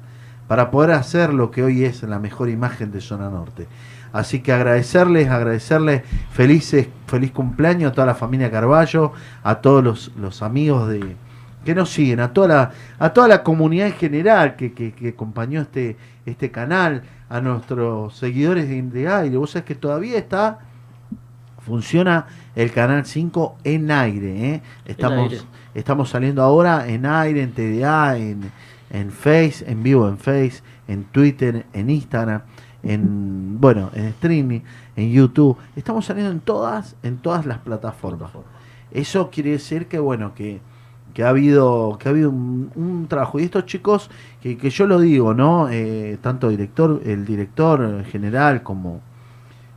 para 0.49 0.71
poder 0.71 0.93
hacer 0.93 1.31
lo 1.31 1.51
que 1.51 1.61
hoy 1.61 1.85
es 1.85 2.01
la 2.01 2.17
mejor 2.17 2.49
imagen 2.49 2.91
de 2.91 3.01
Zona 3.01 3.29
Norte. 3.29 3.67
Así 4.11 4.39
que 4.41 4.51
agradecerles, 4.51 5.29
agradecerles 5.29 6.03
felices, 6.31 6.87
feliz 7.07 7.31
cumpleaños 7.31 7.91
a 7.91 7.95
toda 7.95 8.07
la 8.07 8.15
familia 8.15 8.51
Carballo, 8.51 9.13
a 9.43 9.55
todos 9.55 9.83
los, 9.83 10.11
los 10.17 10.41
amigos 10.41 10.89
de 10.89 11.15
que 11.65 11.75
nos 11.75 11.89
siguen, 11.89 12.21
a 12.21 12.31
toda 12.33 12.47
la, 12.47 12.71
a 12.99 13.09
toda 13.11 13.27
la 13.27 13.43
comunidad 13.43 13.87
en 13.87 13.93
general 13.93 14.55
que, 14.55 14.73
que, 14.73 14.93
que 14.93 15.09
acompañó 15.09 15.61
este, 15.61 15.97
este 16.25 16.51
canal, 16.51 17.03
a 17.29 17.41
nuestros 17.41 18.15
seguidores 18.15 18.67
de, 18.67 18.81
de 18.81 19.07
aire. 19.07 19.37
Vos 19.37 19.51
sabés 19.51 19.65
que 19.65 19.75
todavía 19.75 20.17
está, 20.17 20.59
funciona 21.59 22.25
el 22.55 22.71
canal 22.71 23.05
5 23.05 23.57
en 23.63 23.91
aire. 23.91 24.53
¿eh? 24.55 24.61
Estamos, 24.85 25.31
aire. 25.31 25.43
estamos 25.75 26.09
saliendo 26.09 26.41
ahora 26.41 26.87
en 26.87 27.05
aire, 27.05 27.43
en 27.43 27.51
TDA, 27.53 28.17
en, 28.17 28.51
en 28.89 29.11
Face, 29.11 29.63
en 29.67 29.83
vivo 29.83 30.09
en 30.09 30.17
Face, 30.17 30.61
en 30.87 31.03
Twitter, 31.05 31.67
en 31.71 31.89
Instagram, 31.91 32.41
en 32.83 33.59
bueno, 33.59 33.91
en 33.93 34.05
streaming, 34.05 34.61
en 34.95 35.11
YouTube. 35.11 35.57
Estamos 35.75 36.05
saliendo 36.05 36.31
en 36.31 36.39
todas, 36.39 36.95
en 37.03 37.17
todas 37.17 37.45
las 37.45 37.59
plataformas. 37.59 38.31
Eso 38.91 39.29
quiere 39.29 39.51
decir 39.51 39.87
que 39.87 39.99
bueno, 39.99 40.33
que, 40.33 40.61
que 41.13 41.23
ha 41.23 41.29
habido, 41.29 41.97
que 41.99 42.07
ha 42.07 42.11
habido 42.11 42.29
un, 42.29 42.71
un 42.75 43.07
trabajo. 43.07 43.39
Y 43.39 43.43
estos 43.43 43.65
chicos, 43.65 44.09
que, 44.41 44.57
que 44.57 44.69
yo 44.69 44.87
lo 44.87 44.99
digo, 44.99 45.33
¿no? 45.33 45.69
Eh, 45.69 46.17
tanto 46.21 46.49
director, 46.49 47.01
el 47.05 47.25
director 47.25 48.03
general 48.05 48.63
como, 48.63 49.01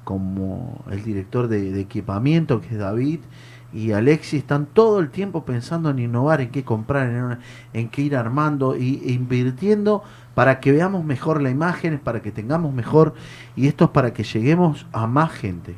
como 0.04 0.84
el 0.90 1.02
director 1.02 1.48
de, 1.48 1.80
equipamiento, 1.80 2.60
que 2.60 2.68
es 2.68 2.78
David, 2.78 3.20
y 3.72 3.92
Alexis 3.92 4.40
están 4.40 4.66
todo 4.66 5.00
el 5.00 5.10
tiempo 5.10 5.44
pensando 5.44 5.90
en 5.90 5.98
innovar, 5.98 6.42
en 6.42 6.50
qué 6.50 6.62
comprar, 6.62 7.08
en, 7.08 7.38
en 7.72 7.88
qué 7.88 8.02
ir 8.02 8.16
armando 8.16 8.74
e 8.74 8.82
invirtiendo 8.82 10.04
para 10.34 10.60
que 10.60 10.72
veamos 10.72 11.04
mejor 11.04 11.42
la 11.42 11.50
imagen, 11.50 11.98
para 11.98 12.22
que 12.22 12.32
tengamos 12.32 12.72
mejor, 12.72 13.14
y 13.56 13.66
esto 13.66 13.84
es 13.86 13.90
para 13.90 14.12
que 14.12 14.24
lleguemos 14.24 14.86
a 14.92 15.06
más 15.06 15.32
gente. 15.32 15.74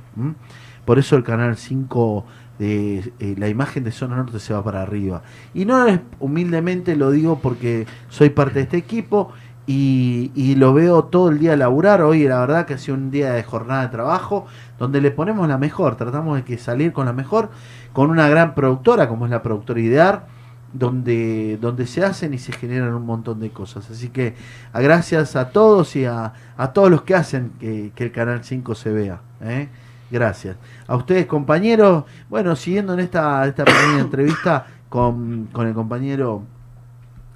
Por 0.84 0.98
eso 0.98 1.16
el 1.16 1.24
canal 1.24 1.56
5 1.56 2.24
de 2.58 3.12
eh, 3.18 3.34
la 3.36 3.48
imagen 3.48 3.84
de 3.84 3.90
Zona 3.90 4.16
Norte 4.16 4.38
se 4.38 4.54
va 4.54 4.62
para 4.62 4.82
arriba. 4.82 5.22
Y 5.54 5.64
no 5.64 5.86
es 5.86 6.00
humildemente 6.20 6.96
lo 6.96 7.10
digo 7.10 7.40
porque 7.40 7.86
soy 8.08 8.30
parte 8.30 8.54
de 8.54 8.60
este 8.62 8.76
equipo 8.76 9.32
y, 9.66 10.30
y 10.34 10.54
lo 10.54 10.74
veo 10.74 11.04
todo 11.04 11.30
el 11.30 11.38
día 11.38 11.56
laburar. 11.56 12.02
Hoy 12.02 12.28
la 12.28 12.40
verdad 12.40 12.66
que 12.66 12.74
ha 12.74 12.78
sido 12.78 12.96
un 12.96 13.10
día 13.10 13.32
de 13.32 13.42
jornada 13.42 13.82
de 13.82 13.88
trabajo 13.88 14.46
donde 14.78 15.00
le 15.00 15.10
ponemos 15.10 15.48
la 15.48 15.58
mejor, 15.58 15.96
tratamos 15.96 16.36
de 16.36 16.44
que 16.44 16.58
salir 16.58 16.92
con 16.92 17.06
la 17.06 17.12
mejor, 17.12 17.50
con 17.92 18.10
una 18.10 18.28
gran 18.28 18.54
productora 18.54 19.08
como 19.08 19.24
es 19.24 19.30
la 19.30 19.42
productora 19.42 19.80
Idear, 19.80 20.26
donde, 20.74 21.56
donde 21.60 21.86
se 21.86 22.04
hacen 22.04 22.34
y 22.34 22.38
se 22.38 22.52
generan 22.52 22.92
un 22.94 23.06
montón 23.06 23.40
de 23.40 23.50
cosas. 23.50 23.88
Así 23.90 24.10
que 24.10 24.34
a 24.72 24.80
gracias 24.80 25.36
a 25.36 25.50
todos 25.50 25.96
y 25.96 26.04
a, 26.04 26.34
a 26.56 26.72
todos 26.72 26.90
los 26.90 27.02
que 27.02 27.14
hacen 27.14 27.52
que, 27.60 27.92
que 27.94 28.04
el 28.04 28.12
Canal 28.12 28.44
5 28.44 28.74
se 28.74 28.92
vea. 28.92 29.20
¿eh? 29.40 29.68
Gracias. 30.10 30.56
A 30.86 30.96
ustedes 30.96 31.26
compañeros, 31.26 32.04
bueno, 32.28 32.56
siguiendo 32.56 32.92
en 32.92 33.00
esta, 33.00 33.46
esta 33.46 33.64
pequeña 33.64 33.98
entrevista 34.00 34.66
con, 34.88 35.46
con 35.52 35.66
el 35.68 35.74
compañero 35.74 36.42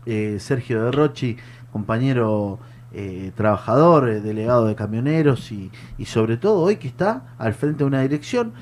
eh, 0.04 0.38
Sergio 0.40 0.84
de 0.84 0.90
Rochi, 0.90 1.36
compañero 1.72 2.58
eh, 2.92 3.30
trabajador, 3.36 4.08
eh, 4.08 4.20
delegado 4.20 4.66
de 4.66 4.74
camioneros 4.74 5.52
y, 5.52 5.70
y 5.96 6.06
sobre 6.06 6.38
todo 6.38 6.60
hoy 6.60 6.76
que 6.76 6.88
está 6.88 7.34
al 7.38 7.54
frente 7.54 7.78
de 7.78 7.84
una 7.84 8.00
dirección 8.00 8.52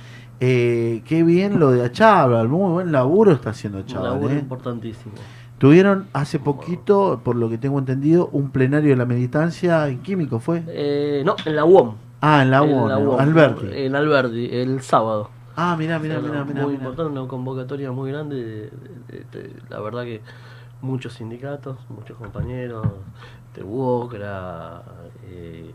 Eh, 0.41 1.03
qué 1.07 1.23
bien 1.23 1.59
lo 1.59 1.71
de 1.73 1.85
Achával, 1.85 2.49
muy 2.49 2.71
buen 2.73 2.93
laburo 2.93 3.33
está 3.33 3.51
haciendo 3.51 3.79
Un 3.79 3.85
Achával. 3.85 4.11
laburo 4.13 4.35
¿eh? 4.35 4.39
importantísimo. 4.39 5.15
Tuvieron 5.59 6.07
hace 6.13 6.39
poquito, 6.39 7.21
por 7.25 7.37
lo 7.37 7.49
que 7.49 7.57
tengo 7.57 7.79
entendido, 7.79 8.29
un 8.33 8.51
plenario 8.51 8.91
de 8.91 8.97
la 8.97 9.07
militancia 9.07 9.89
en 9.89 10.01
químico, 10.01 10.39
¿fue? 10.39 10.63
Eh, 10.69 11.23
no, 11.25 11.35
en 11.47 11.57
la 11.57 11.65
UOM. 11.65 11.95
Ah, 12.21 12.43
en 12.43 12.51
la 12.51 12.63
En 12.63 12.75
UON, 12.75 12.89
la 12.91 12.99
UOM, 12.99 13.19
Alberti. 13.21 13.67
En 13.73 13.95
Alberti, 13.97 14.49
el 14.53 14.83
sábado. 14.83 15.31
Ah, 15.57 15.75
mirá, 15.79 15.99
mirá, 15.99 16.19
mirá, 16.21 16.45
mirá. 16.45 16.63
muy 16.63 16.73
mirá. 16.73 16.85
importante, 16.85 17.19
una 17.19 17.27
convocatoria 17.29 17.91
muy 17.91 18.11
grande. 18.11 18.37
de- 18.37 18.71
de- 19.09 19.25
de- 19.33 19.53
la 19.71 19.81
verdad 19.81 20.05
que 20.05 20.21
muchos 20.83 21.15
sindicatos, 21.15 21.79
muchos 21.89 22.19
compañeros, 22.19 22.87
de 23.55 23.63
UOCRA, 23.65 24.83
eh, 25.31 25.71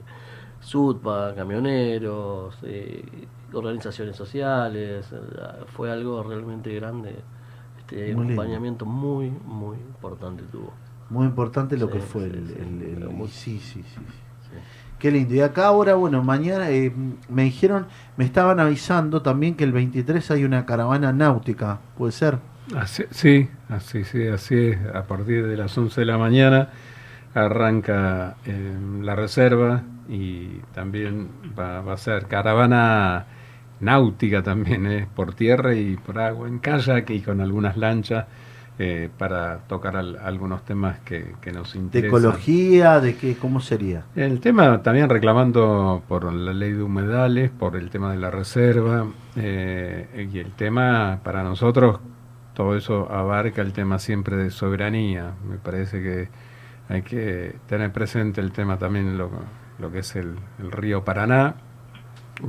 SUTPA, 0.62 1.34
camioneros, 1.36 2.58
eh, 2.64 3.04
organizaciones 3.54 4.16
sociales. 4.16 5.06
eh, 5.12 5.18
Fue 5.76 5.92
algo 5.92 6.24
realmente 6.24 6.74
grande. 6.76 7.16
Este 7.80 7.96
Muy 8.16 8.28
lindo. 8.28 8.42
acompañamiento 8.42 8.86
muy, 8.86 9.30
muy 9.46 9.78
importante 9.78 10.44
tuvo. 10.52 10.72
Muy 11.10 11.26
importante 11.26 11.76
lo 11.78 11.88
Sí, 11.88 11.94
que 11.94 12.00
fue 12.00 12.22
sí, 12.24 12.30
el, 12.30 12.48
sí, 12.48 12.54
el- 12.58 12.82
el- 12.84 12.96
pero 12.96 13.12
muy- 13.12 13.28
sí, 13.28 13.60
sí, 13.60 13.84
sí, 13.84 13.84
sí. 13.84 14.00
Sí. 14.50 14.58
Qué 15.00 15.12
lindo. 15.12 15.34
Y 15.34 15.42
acá 15.42 15.66
ahora, 15.68 15.96
bueno, 15.96 16.24
mañana 16.24 16.70
eh, 16.70 16.94
me 17.28 17.44
dijeron, 17.44 17.88
me 18.18 18.24
estaban 18.24 18.60
avisando 18.60 19.22
también 19.22 19.56
que 19.56 19.64
el 19.64 19.72
23 19.72 20.30
hay 20.32 20.44
una 20.46 20.66
caravana 20.66 21.12
náutica, 21.12 21.80
¿puede 21.98 22.12
ser? 22.14 22.38
Así- 22.78 23.06
sí, 23.10 23.50
así, 23.68 24.04
sí, 24.06 24.28
así 24.28 24.56
es. 24.58 24.80
A 24.94 25.04
partir 25.08 25.48
de 25.48 25.58
las 25.58 25.76
11 25.78 26.02
de 26.02 26.06
la 26.06 26.18
mañana 26.18 26.70
arranca 27.34 28.36
eh, 28.46 28.78
la 29.02 29.16
reserva 29.16 29.84
y 30.12 30.60
también 30.74 31.30
va, 31.58 31.82
va 31.82 31.94
a 31.94 31.98
ser 31.98 32.28
caravana 32.28 33.26
náutica 33.80 34.44
también, 34.44 34.86
eh, 34.88 35.08
por 35.16 35.34
tierra 35.34 35.74
y 35.76 35.98
por 35.98 36.20
agua, 36.20 36.48
en 36.48 36.60
kayak 36.60 37.10
y 37.12 37.22
con 37.22 37.42
algunas 37.42 37.78
lanchas 37.78 38.26
eh, 38.80 39.10
para 39.18 39.60
tocar 39.68 39.96
al- 39.98 40.18
algunos 40.18 40.64
temas 40.66 41.00
que, 41.02 41.36
que 41.42 41.52
nos 41.52 41.74
De 41.74 41.80
interesan. 41.80 42.08
ecología, 42.10 43.00
de 43.00 43.16
qué, 43.18 43.38
cómo 43.38 43.60
sería. 43.62 44.06
El 44.16 44.40
tema 44.42 44.82
también 44.84 45.10
reclamando 45.10 46.04
por 46.08 46.32
la 46.34 46.54
ley 46.54 46.74
de 46.74 46.84
humedales, 46.84 47.52
por 47.52 47.76
el 47.76 47.90
tema 47.90 48.12
de 48.12 48.18
la 48.18 48.32
reserva, 48.32 49.08
eh, 49.36 50.28
y 50.32 50.40
el 50.40 50.52
tema 50.54 51.20
para 51.24 51.44
nosotros, 51.44 52.00
todo 52.54 52.76
eso 52.76 53.10
abarca 53.12 53.62
el 53.62 53.74
tema 53.74 54.00
siempre 54.00 54.36
de 54.38 54.52
soberanía. 54.52 55.34
Me 55.50 55.58
parece 55.58 56.02
que 56.02 56.30
hay 56.90 57.02
que 57.04 57.56
tener 57.68 57.92
presente 57.94 58.42
el 58.42 58.52
tema 58.52 58.78
también, 58.78 59.18
lo, 59.18 59.30
lo 59.80 59.92
que 59.92 60.00
es 60.00 60.16
el, 60.16 60.36
el 60.60 60.72
río 60.72 61.04
Paraná, 61.04 61.56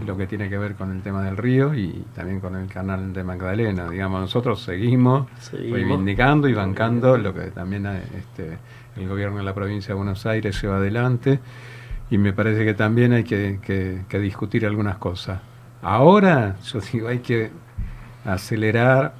y 0.00 0.04
lo 0.06 0.16
que 0.16 0.26
tiene 0.26 0.48
que 0.48 0.56
ver 0.56 0.74
con 0.74 0.90
el 0.92 1.02
tema 1.02 1.22
del 1.22 1.36
río 1.36 1.74
y 1.74 2.04
también 2.14 2.40
con 2.40 2.56
el 2.56 2.66
canal 2.68 3.12
de 3.12 3.24
Magdalena. 3.24 3.88
Digamos, 3.90 4.20
nosotros 4.22 4.62
seguimos 4.62 5.26
Seguimos. 5.38 5.72
reivindicando 5.78 6.48
y 6.48 6.54
bancando 6.54 7.18
lo 7.18 7.34
que 7.34 7.50
también 7.50 7.84
eh, 7.86 8.02
este, 8.16 8.58
el 8.96 9.08
gobierno 9.08 9.38
de 9.38 9.44
la 9.44 9.54
provincia 9.54 9.88
de 9.88 9.94
Buenos 9.94 10.24
Aires 10.24 10.60
lleva 10.62 10.76
adelante 10.76 11.40
y 12.10 12.16
me 12.16 12.32
parece 12.32 12.64
que 12.64 12.72
también 12.74 13.12
hay 13.12 13.24
que, 13.24 13.58
que- 13.62 14.02
que 14.08 14.18
discutir 14.18 14.64
algunas 14.64 14.96
cosas. 14.96 15.40
Ahora, 15.82 16.56
yo 16.62 16.80
digo, 16.92 17.08
hay 17.08 17.18
que 17.18 17.50
acelerar 18.24 19.14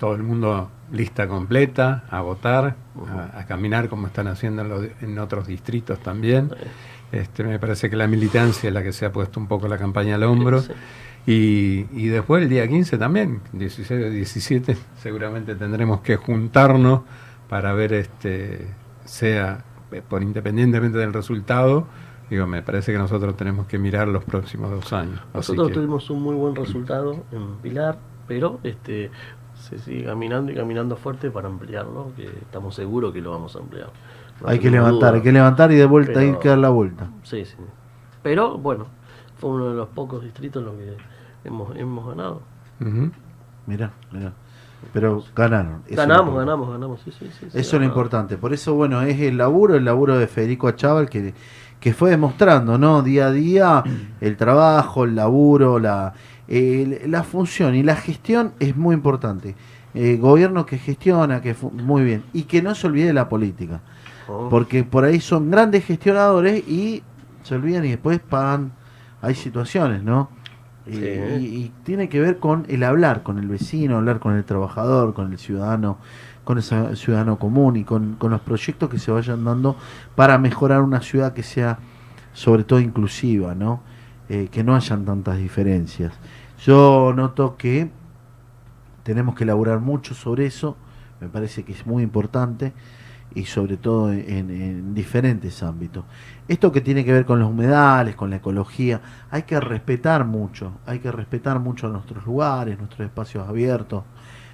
todo 0.00 0.14
el 0.16 0.24
mundo 0.24 0.68
lista 0.90 1.28
completa, 1.28 2.02
a 2.10 2.20
votar, 2.22 2.74
a, 3.08 3.38
a 3.38 3.46
caminar 3.46 3.88
como 3.88 4.08
están 4.08 4.26
haciendo 4.26 4.62
en, 4.62 4.68
los- 4.68 4.86
en 5.02 5.16
otros 5.20 5.46
distritos 5.46 6.00
también. 6.00 6.50
Este, 7.12 7.44
me 7.44 7.58
parece 7.60 7.88
que 7.90 7.96
la 7.96 8.06
militancia 8.08 8.68
es 8.68 8.74
la 8.74 8.82
que 8.82 8.92
se 8.92 9.04
ha 9.06 9.12
puesto 9.12 9.38
un 9.38 9.46
poco 9.46 9.68
la 9.68 9.78
campaña 9.78 10.16
al 10.16 10.22
hombro. 10.24 10.62
Sí. 10.62 10.72
Y, 11.26 11.86
y 11.92 12.06
después 12.08 12.42
el 12.42 12.48
día 12.48 12.66
15 12.66 12.96
también, 12.98 13.40
16 13.52 14.06
o 14.06 14.10
17, 14.10 14.76
seguramente 14.96 15.54
tendremos 15.54 16.00
que 16.00 16.16
juntarnos 16.16 17.02
para 17.48 17.72
ver, 17.74 17.92
este 17.92 18.66
sea 19.04 19.64
eh, 19.92 20.02
por 20.08 20.22
independientemente 20.22 20.96
del 20.98 21.12
resultado, 21.12 21.86
digo, 22.30 22.46
me 22.46 22.62
parece 22.62 22.92
que 22.92 22.98
nosotros 22.98 23.36
tenemos 23.36 23.66
que 23.66 23.78
mirar 23.78 24.08
los 24.08 24.24
próximos 24.24 24.70
dos 24.70 24.92
años. 24.92 25.20
Nosotros 25.34 25.68
que- 25.68 25.74
tuvimos 25.74 26.08
un 26.10 26.22
muy 26.22 26.34
buen 26.36 26.54
resultado 26.56 27.24
en 27.32 27.56
Pilar, 27.56 27.98
pero 28.28 28.60
este 28.62 29.10
se 29.60 29.78
sigue 29.78 30.04
caminando 30.04 30.50
y 30.52 30.54
caminando 30.54 30.96
fuerte 30.96 31.30
para 31.30 31.48
ampliarlo, 31.48 32.12
que 32.16 32.24
estamos 32.24 32.74
seguros 32.74 33.12
que 33.12 33.20
lo 33.20 33.30
vamos 33.30 33.54
a 33.56 33.60
ampliar. 33.60 33.90
No 34.40 34.48
hay 34.48 34.58
que 34.58 34.70
levantar, 34.70 35.10
duda. 35.10 35.12
hay 35.16 35.22
que 35.22 35.32
levantar 35.32 35.72
y 35.72 35.76
de 35.76 35.86
vuelta 35.86 36.12
Pero- 36.14 36.26
ir 36.26 36.38
que 36.38 36.48
dar 36.48 36.58
la 36.58 36.70
vuelta. 36.70 37.08
Sí, 37.22 37.44
sí. 37.44 37.56
Pero 38.22 38.58
bueno, 38.58 38.86
fue 39.38 39.50
uno 39.50 39.68
de 39.70 39.74
los 39.76 39.88
pocos 39.88 40.22
distritos 40.22 40.60
en 40.62 40.66
los 40.66 40.74
que 40.76 40.96
hemos, 41.48 41.76
hemos 41.76 42.06
ganado. 42.08 42.42
Ujú. 42.80 43.10
Mirá, 43.66 43.92
mirá. 44.12 44.32
Pero 44.94 45.22
ganaron. 45.36 45.82
ganamos, 45.90 46.34
ganamos, 46.34 46.70
ganamos, 46.70 47.00
sí, 47.02 47.12
sí, 47.12 47.26
sí. 47.38 47.46
sí, 47.50 47.58
Eso 47.58 47.76
es 47.76 47.80
lo 47.80 47.84
importante. 47.84 48.38
Por 48.38 48.54
eso, 48.54 48.74
bueno, 48.74 49.02
es 49.02 49.20
el 49.20 49.36
laburo, 49.36 49.74
el 49.74 49.84
laburo 49.84 50.16
de 50.18 50.26
Federico 50.26 50.68
Achával 50.68 51.10
que, 51.10 51.34
que 51.78 51.92
fue 51.92 52.08
demostrando, 52.10 52.78
¿no? 52.78 53.02
Día 53.02 53.26
a 53.26 53.30
día, 53.30 53.84
el 54.22 54.36
trabajo, 54.38 55.04
el 55.04 55.14
laburo, 55.16 55.78
la, 55.78 56.14
el- 56.50 57.10
la 57.10 57.22
función 57.22 57.74
y 57.74 57.82
la 57.82 57.96
gestión 57.96 58.52
es 58.60 58.76
muy 58.76 58.94
importante. 58.94 59.54
Eh, 59.94 60.18
gobierno 60.20 60.66
que 60.66 60.78
gestiona, 60.78 61.40
que 61.40 61.54
muy 61.72 62.04
bien. 62.04 62.22
Y 62.32 62.42
que 62.42 62.60
no 62.62 62.74
se 62.74 62.86
olvide 62.86 63.06
de 63.06 63.12
la 63.12 63.28
política. 63.28 63.80
Oh, 64.28 64.48
Porque 64.48 64.84
por 64.84 65.04
ahí 65.04 65.20
son 65.20 65.50
grandes 65.50 65.84
gestionadores 65.84 66.62
y 66.68 67.02
se 67.42 67.54
olvidan 67.54 67.84
y 67.84 67.90
después 67.90 68.20
pagan. 68.20 68.72
Hay 69.22 69.34
situaciones, 69.34 70.02
¿no? 70.02 70.28
Y- 70.86 70.92
Sí. 70.92 70.98
Y, 71.00 71.44
y 71.64 71.72
tiene 71.84 72.08
que 72.08 72.20
ver 72.20 72.38
con 72.38 72.64
el 72.68 72.82
hablar 72.84 73.22
con 73.22 73.38
el 73.38 73.48
vecino, 73.48 73.96
hablar 73.98 74.18
con 74.18 74.34
el 74.36 74.44
trabajador, 74.44 75.12
con 75.14 75.30
el 75.32 75.38
ciudadano, 75.38 75.98
con 76.44 76.56
el 76.58 76.64
ci- 76.64 76.96
ciudadano 76.96 77.38
común 77.38 77.76
y 77.76 77.84
con, 77.84 78.14
con 78.16 78.30
los 78.30 78.40
proyectos 78.40 78.88
que 78.90 78.98
se 78.98 79.10
vayan 79.12 79.44
dando 79.44 79.76
para 80.16 80.38
mejorar 80.38 80.82
una 80.82 81.00
ciudad 81.00 81.32
que 81.32 81.42
sea 81.42 81.78
sobre 82.32 82.64
todo 82.64 82.80
inclusiva, 82.80 83.54
¿no? 83.54 83.82
Eh, 84.28 84.48
que 84.50 84.62
no 84.64 84.74
hayan 84.76 85.04
tantas 85.04 85.36
diferencias. 85.38 86.12
Yo 86.64 87.14
noto 87.16 87.56
que 87.56 87.90
tenemos 89.02 89.34
que 89.34 89.44
elaborar 89.44 89.80
mucho 89.80 90.14
sobre 90.14 90.44
eso, 90.44 90.76
me 91.18 91.28
parece 91.28 91.62
que 91.64 91.72
es 91.72 91.86
muy 91.86 92.02
importante 92.02 92.74
y 93.34 93.46
sobre 93.46 93.78
todo 93.78 94.12
en, 94.12 94.50
en 94.50 94.94
diferentes 94.94 95.62
ámbitos. 95.62 96.04
Esto 96.48 96.70
que 96.70 96.82
tiene 96.82 97.02
que 97.04 97.12
ver 97.12 97.24
con 97.24 97.38
los 97.38 97.48
humedales, 97.48 98.14
con 98.14 98.28
la 98.28 98.36
ecología, 98.36 99.00
hay 99.30 99.44
que 99.44 99.58
respetar 99.58 100.26
mucho, 100.26 100.72
hay 100.84 100.98
que 100.98 101.10
respetar 101.10 101.60
mucho 101.60 101.88
nuestros 101.88 102.26
lugares, 102.26 102.76
nuestros 102.78 103.06
espacios 103.06 103.48
abiertos, 103.48 104.04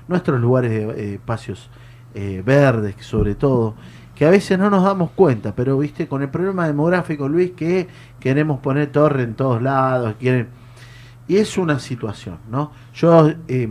nuestros 0.06 0.40
lugares 0.40 0.70
eh, 0.70 1.14
espacios 1.14 1.70
eh, 2.14 2.40
verdes 2.46 2.94
sobre 3.00 3.34
todo, 3.34 3.74
que 4.14 4.26
a 4.26 4.30
veces 4.30 4.56
no 4.58 4.70
nos 4.70 4.84
damos 4.84 5.10
cuenta, 5.10 5.56
pero 5.56 5.76
viste, 5.76 6.06
con 6.06 6.22
el 6.22 6.28
problema 6.28 6.68
demográfico, 6.68 7.28
Luis, 7.28 7.50
que 7.50 7.88
queremos 8.20 8.60
poner 8.60 8.92
torre 8.92 9.24
en 9.24 9.34
todos 9.34 9.60
lados, 9.60 10.14
quieren... 10.20 10.65
Y 11.26 11.36
es 11.38 11.58
una 11.58 11.78
situación, 11.78 12.38
¿no? 12.48 12.72
Yo, 12.94 13.28
eh, 13.48 13.68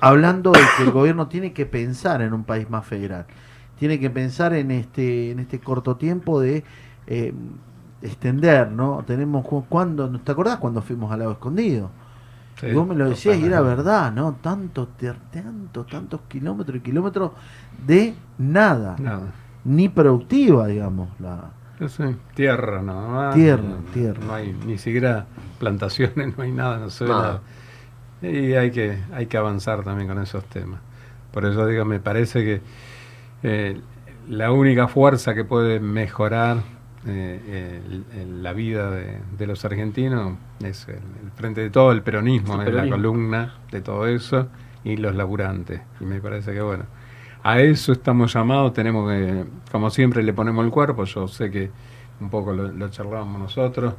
hablando 0.00 0.56
de 0.56 0.72
que 0.72 0.82
el 0.82 0.90
gobierno 0.90 1.28
tiene 1.28 1.52
que 1.52 1.66
pensar 1.66 2.22
en 2.22 2.32
un 2.34 2.44
país 2.44 2.68
más 2.70 2.86
federal, 2.86 3.26
tiene 3.78 4.00
que 4.00 4.10
pensar 4.10 4.52
en 4.54 4.70
este, 4.70 5.30
en 5.30 5.38
este 5.40 5.60
corto 5.60 5.96
tiempo 5.96 6.40
de 6.40 6.64
eh, 7.06 7.32
extender, 8.00 8.70
¿no? 8.70 9.04
Tenemos 9.06 9.44
cu- 9.46 9.66
cuando, 9.68 10.10
¿te 10.20 10.32
acordás 10.32 10.58
cuando 10.58 10.82
fuimos 10.82 11.12
al 11.12 11.20
lago 11.20 11.32
escondido? 11.32 11.90
Sí, 12.60 12.66
y 12.68 12.74
vos 12.74 12.86
me 12.86 12.94
lo 12.94 13.06
decías 13.06 13.38
y 13.38 13.46
era 13.46 13.60
verdad, 13.60 14.12
¿no? 14.12 14.36
Tantos, 14.36 14.96
ter- 14.96 15.18
tantos, 15.30 15.88
tantos 15.88 16.22
kilómetros 16.28 16.78
y 16.78 16.80
kilómetros 16.80 17.32
de 17.86 18.14
nada, 18.38 18.98
Nada. 18.98 19.32
ni 19.64 19.88
productiva, 19.88 20.66
digamos, 20.68 21.08
la, 21.20 21.50
Sé, 21.88 22.14
tierra 22.34 22.80
nada 22.82 23.08
más. 23.08 23.34
Tierra, 23.34 23.62
no, 23.62 23.76
tierra. 23.92 24.20
No 24.24 24.34
hay 24.34 24.56
ni 24.66 24.78
siquiera 24.78 25.26
plantaciones, 25.58 26.36
no 26.36 26.44
hay 26.44 26.52
nada, 26.52 26.78
no 26.78 26.90
se 26.90 27.04
ve 27.04 27.10
Nada. 27.10 27.40
nada. 28.22 28.32
Y 28.32 28.52
hay 28.54 28.70
que, 28.70 28.98
hay 29.12 29.26
que 29.26 29.36
avanzar 29.36 29.82
también 29.82 30.08
con 30.08 30.20
esos 30.22 30.44
temas. 30.44 30.80
Por 31.32 31.44
eso 31.44 31.66
digo, 31.66 31.84
me 31.84 31.98
parece 31.98 32.44
que 32.44 32.60
eh, 33.42 33.80
la 34.28 34.52
única 34.52 34.86
fuerza 34.86 35.34
que 35.34 35.44
puede 35.44 35.80
mejorar 35.80 36.58
eh, 37.04 37.82
el- 37.84 38.04
el- 38.20 38.42
la 38.44 38.52
vida 38.52 38.88
de, 38.92 39.18
de 39.36 39.46
los 39.48 39.64
argentinos 39.64 40.34
es 40.62 40.86
el, 40.86 40.94
el 40.96 41.30
frente 41.34 41.60
de 41.62 41.70
todo, 41.70 41.90
el 41.90 42.02
peronismo, 42.02 42.62
El 42.62 42.68
es 42.68 42.74
la 42.74 42.88
columna 42.88 43.54
de 43.72 43.80
todo 43.80 44.06
eso 44.06 44.46
y 44.84 44.96
los 44.98 45.16
laburantes. 45.16 45.80
Y 46.00 46.04
me 46.04 46.20
parece 46.20 46.52
que 46.52 46.60
bueno, 46.62 46.84
a 47.42 47.60
eso 47.60 47.92
estamos 47.92 48.32
llamados, 48.32 48.72
tenemos 48.72 49.10
que, 49.10 49.44
como 49.70 49.90
siempre 49.90 50.22
le 50.22 50.32
ponemos 50.32 50.64
el 50.64 50.70
cuerpo, 50.70 51.04
yo 51.04 51.26
sé 51.28 51.50
que 51.50 51.70
un 52.20 52.30
poco 52.30 52.52
lo, 52.52 52.68
lo 52.68 52.88
charlábamos 52.88 53.40
nosotros, 53.40 53.94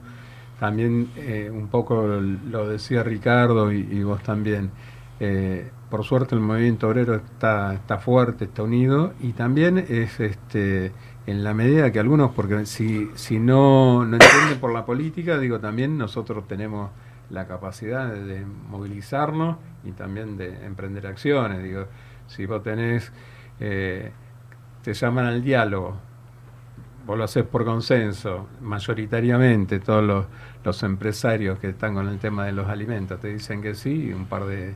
también 0.60 1.10
eh, 1.18 1.50
un 1.52 1.68
poco 1.68 2.06
lo 2.06 2.68
decía 2.70 3.04
Ricardo 3.04 3.72
y, 3.72 4.02
vos 4.04 4.24
también, 4.24 4.72
eh, 5.20 5.70
por 5.90 6.06
suerte 6.06 6.36
el 6.36 6.42
movimiento 6.42 6.88
obrero 6.88 7.16
está, 7.16 7.74
está 7.74 7.98
fuerte, 7.98 8.46
está 8.46 8.64
unido 8.64 9.14
y 9.20 9.34
también 9.34 9.78
es 9.78 10.20
este 10.22 10.94
en 11.26 11.44
la 11.44 11.54
medida 11.54 11.92
que 11.92 12.00
algunos, 12.00 12.32
porque 12.32 12.66
si, 12.66 13.10
si 13.16 13.40
no, 13.40 14.06
no 14.06 14.16
entienden 14.16 14.60
por 14.60 14.72
la 14.72 14.86
política, 14.86 15.38
digo 15.38 15.60
también 15.60 15.98
nosotros 15.98 16.48
tenemos 16.48 16.92
la 17.30 17.48
capacidad 17.48 18.12
de, 18.12 18.24
de 18.24 18.46
movilizarnos 18.46 19.58
y 19.84 19.92
también 19.92 20.38
de 20.38 20.66
emprender 20.66 21.08
acciones. 21.08 21.64
Digo, 21.64 21.88
si 22.28 22.46
vos 22.46 22.64
tenés, 22.64 23.12
eh, 23.64 24.12
te 24.84 24.94
llaman 24.94 25.26
al 25.26 25.42
diálogo, 25.42 25.96
vos 27.08 27.18
lo 27.18 27.24
haces 27.24 27.44
por 27.46 27.66
consenso, 27.66 28.48
mayoritariamente 28.62 29.80
todos 29.80 30.04
los, 30.04 30.26
los 30.64 30.84
empresarios 30.84 31.60
que 31.60 31.70
están 31.70 31.94
con 31.96 32.08
el 32.08 32.20
tema 32.20 32.46
de 32.46 32.52
los 32.52 32.68
alimentos 32.68 33.20
te 33.20 33.30
dicen 33.30 33.62
que 33.62 33.74
sí, 33.76 34.10
y 34.10 34.14
un 34.14 34.26
par 34.26 34.46
de 34.46 34.76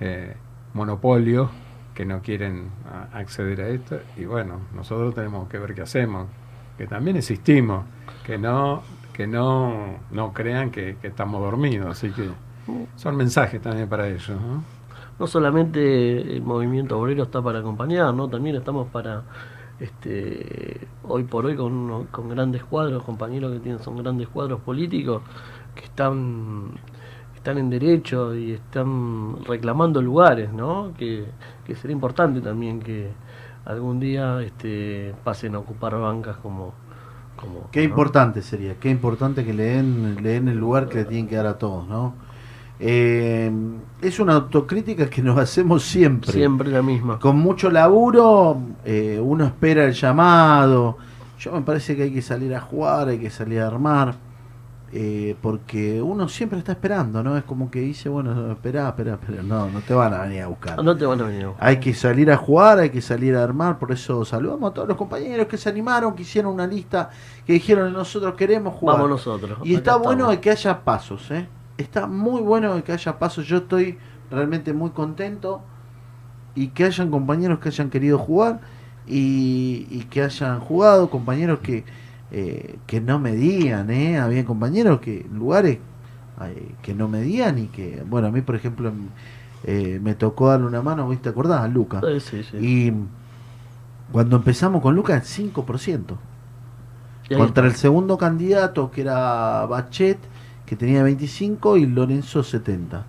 eh, 0.00 0.34
monopolios 0.74 1.50
que 1.94 2.04
no 2.06 2.20
quieren 2.22 2.68
a- 2.90 3.18
acceder 3.18 3.60
a 3.60 3.68
esto, 3.68 4.00
y 4.16 4.24
bueno, 4.24 4.60
nosotros 4.74 5.14
tenemos 5.14 5.48
que 5.48 5.58
ver 5.58 5.74
qué 5.74 5.82
hacemos, 5.82 6.26
que 6.78 6.86
también 6.86 7.16
existimos, 7.18 7.84
que 8.24 8.38
no, 8.38 8.82
que 9.12 9.26
no, 9.26 9.98
no 10.10 10.32
crean 10.32 10.70
que, 10.70 10.96
que 11.00 11.08
estamos 11.08 11.40
dormidos, 11.42 11.90
así 11.90 12.10
que 12.10 12.28
son 12.96 13.16
mensajes 13.16 13.60
también 13.60 13.88
para 13.88 14.08
ellos, 14.08 14.30
¿no? 14.30 14.62
No 15.18 15.26
solamente 15.26 16.36
el 16.36 16.42
movimiento 16.42 16.98
obrero 16.98 17.24
está 17.24 17.42
para 17.42 17.60
acompañar, 17.60 18.12
¿no? 18.14 18.28
También 18.28 18.56
estamos 18.56 18.88
para 18.88 19.22
este 19.80 20.86
hoy 21.04 21.24
por 21.24 21.46
hoy 21.46 21.56
con 21.56 22.28
grandes 22.28 22.62
cuadros, 22.64 23.02
compañeros 23.02 23.52
que 23.52 23.60
tienen 23.60 23.82
son 23.82 23.96
grandes 23.96 24.28
cuadros 24.28 24.60
políticos 24.60 25.22
que 25.74 25.84
están 25.84 26.72
están 27.42 27.58
en 27.58 27.70
derecho 27.70 28.36
y 28.36 28.52
están 28.52 29.44
reclamando 29.44 30.00
lugares, 30.00 30.52
¿no? 30.52 30.92
Que, 30.96 31.26
que 31.64 31.74
sería 31.74 31.92
importante 31.94 32.40
también 32.40 32.78
que 32.78 33.10
algún 33.64 33.98
día 33.98 34.40
este 34.42 35.12
pasen 35.24 35.56
a 35.56 35.58
ocupar 35.58 35.98
bancas 35.98 36.36
como 36.36 36.72
como 37.34 37.68
Qué 37.72 37.80
¿no? 37.80 37.86
importante 37.86 38.42
sería, 38.42 38.78
qué 38.78 38.90
importante 38.90 39.44
que 39.44 39.52
le 39.52 39.64
den, 39.64 40.22
le 40.22 40.30
den 40.30 40.48
el 40.48 40.58
lugar 40.58 40.88
que 40.88 40.98
le 40.98 41.04
tienen 41.04 41.26
que 41.26 41.34
dar 41.34 41.46
a 41.46 41.58
todos, 41.58 41.88
¿no? 41.88 42.14
Eh, 42.84 43.48
es 44.00 44.18
una 44.18 44.34
autocrítica 44.34 45.08
que 45.08 45.22
nos 45.22 45.38
hacemos 45.38 45.84
siempre. 45.84 46.32
siempre 46.32 46.68
la 46.68 46.82
misma. 46.82 47.20
Con 47.20 47.38
mucho 47.38 47.70
laburo, 47.70 48.60
eh, 48.84 49.20
uno 49.22 49.44
espera 49.44 49.84
el 49.84 49.92
llamado. 49.92 50.96
Yo 51.38 51.52
me 51.52 51.62
parece 51.62 51.94
que 51.94 52.02
hay 52.02 52.12
que 52.12 52.22
salir 52.22 52.52
a 52.52 52.60
jugar, 52.60 53.06
hay 53.06 53.20
que 53.20 53.30
salir 53.30 53.60
a 53.60 53.68
armar, 53.68 54.16
eh, 54.92 55.36
porque 55.40 56.02
uno 56.02 56.28
siempre 56.28 56.58
está 56.58 56.72
esperando, 56.72 57.22
¿no? 57.22 57.38
Es 57.38 57.44
como 57.44 57.70
que 57.70 57.78
dice, 57.78 58.08
bueno, 58.08 58.50
espera, 58.50 58.88
espera, 58.88 59.14
espera. 59.14 59.44
No, 59.44 59.70
no 59.70 59.80
te 59.80 59.94
van 59.94 60.12
a 60.14 60.22
venir 60.22 60.42
a 60.42 60.48
buscar. 60.48 60.82
No 60.82 60.96
te 60.96 61.06
van 61.06 61.20
a 61.20 61.24
venir. 61.24 61.44
a 61.44 61.48
buscar. 61.50 61.68
Hay 61.68 61.78
que 61.78 61.94
salir 61.94 62.32
a 62.32 62.36
jugar, 62.36 62.80
hay 62.80 62.90
que 62.90 63.00
salir 63.00 63.36
a 63.36 63.44
armar, 63.44 63.78
por 63.78 63.92
eso 63.92 64.24
saludamos 64.24 64.72
a 64.72 64.74
todos 64.74 64.88
los 64.88 64.96
compañeros 64.96 65.46
que 65.46 65.56
se 65.56 65.68
animaron, 65.68 66.16
que 66.16 66.22
hicieron 66.22 66.52
una 66.52 66.66
lista, 66.66 67.10
que 67.46 67.52
dijeron 67.52 67.92
nosotros 67.92 68.34
queremos 68.34 68.74
jugar. 68.74 68.96
Vamos 68.96 69.10
nosotros. 69.10 69.58
Y 69.62 69.76
acá 69.76 69.78
está 69.78 69.96
bueno 69.98 70.24
estamos. 70.24 70.38
que 70.38 70.50
haya 70.50 70.80
pasos, 70.80 71.30
¿eh? 71.30 71.46
Está 71.78 72.06
muy 72.06 72.40
bueno 72.42 72.82
que 72.84 72.92
haya 72.92 73.18
pasos. 73.18 73.46
Yo 73.46 73.58
estoy 73.58 73.98
realmente 74.30 74.72
muy 74.72 74.90
contento 74.90 75.62
y 76.54 76.68
que 76.68 76.84
hayan 76.84 77.10
compañeros 77.10 77.58
que 77.60 77.68
hayan 77.68 77.90
querido 77.90 78.18
jugar 78.18 78.60
y, 79.06 79.86
y 79.90 80.06
que 80.10 80.22
hayan 80.22 80.60
jugado, 80.60 81.10
compañeros 81.10 81.60
que, 81.60 81.84
eh, 82.30 82.78
que 82.86 83.00
no 83.00 83.18
medían, 83.18 83.90
¿eh? 83.90 84.18
Había 84.18 84.44
compañeros 84.44 85.00
que 85.00 85.22
en 85.22 85.38
lugares 85.38 85.78
eh, 86.42 86.74
que 86.82 86.94
no 86.94 87.08
medían 87.08 87.58
y 87.58 87.66
que, 87.66 88.02
bueno, 88.08 88.28
a 88.28 88.30
mí 88.30 88.40
por 88.40 88.54
ejemplo 88.54 88.92
eh, 89.64 90.00
me 90.02 90.14
tocó 90.14 90.48
darle 90.48 90.66
una 90.66 90.82
mano, 90.82 91.08
¿viste? 91.08 91.24
¿Te 91.24 91.28
acordás? 91.30 91.60
A 91.62 91.68
Luca. 91.68 92.00
Sí, 92.20 92.42
sí. 92.42 92.56
Y 92.58 92.92
cuando 94.10 94.36
empezamos 94.36 94.82
con 94.82 94.94
Luca, 94.94 95.14
el 95.14 95.22
5%. 95.22 96.16
Y 97.28 97.34
ahí 97.34 97.40
Contra 97.40 97.66
el 97.66 97.74
segundo 97.74 98.18
candidato, 98.18 98.90
que 98.90 99.02
era 99.02 99.64
Bachet, 99.66 100.18
que 100.72 100.76
tenía 100.76 101.02
25, 101.02 101.76
y 101.76 101.84
Lorenzo 101.84 102.42
70. 102.42 103.04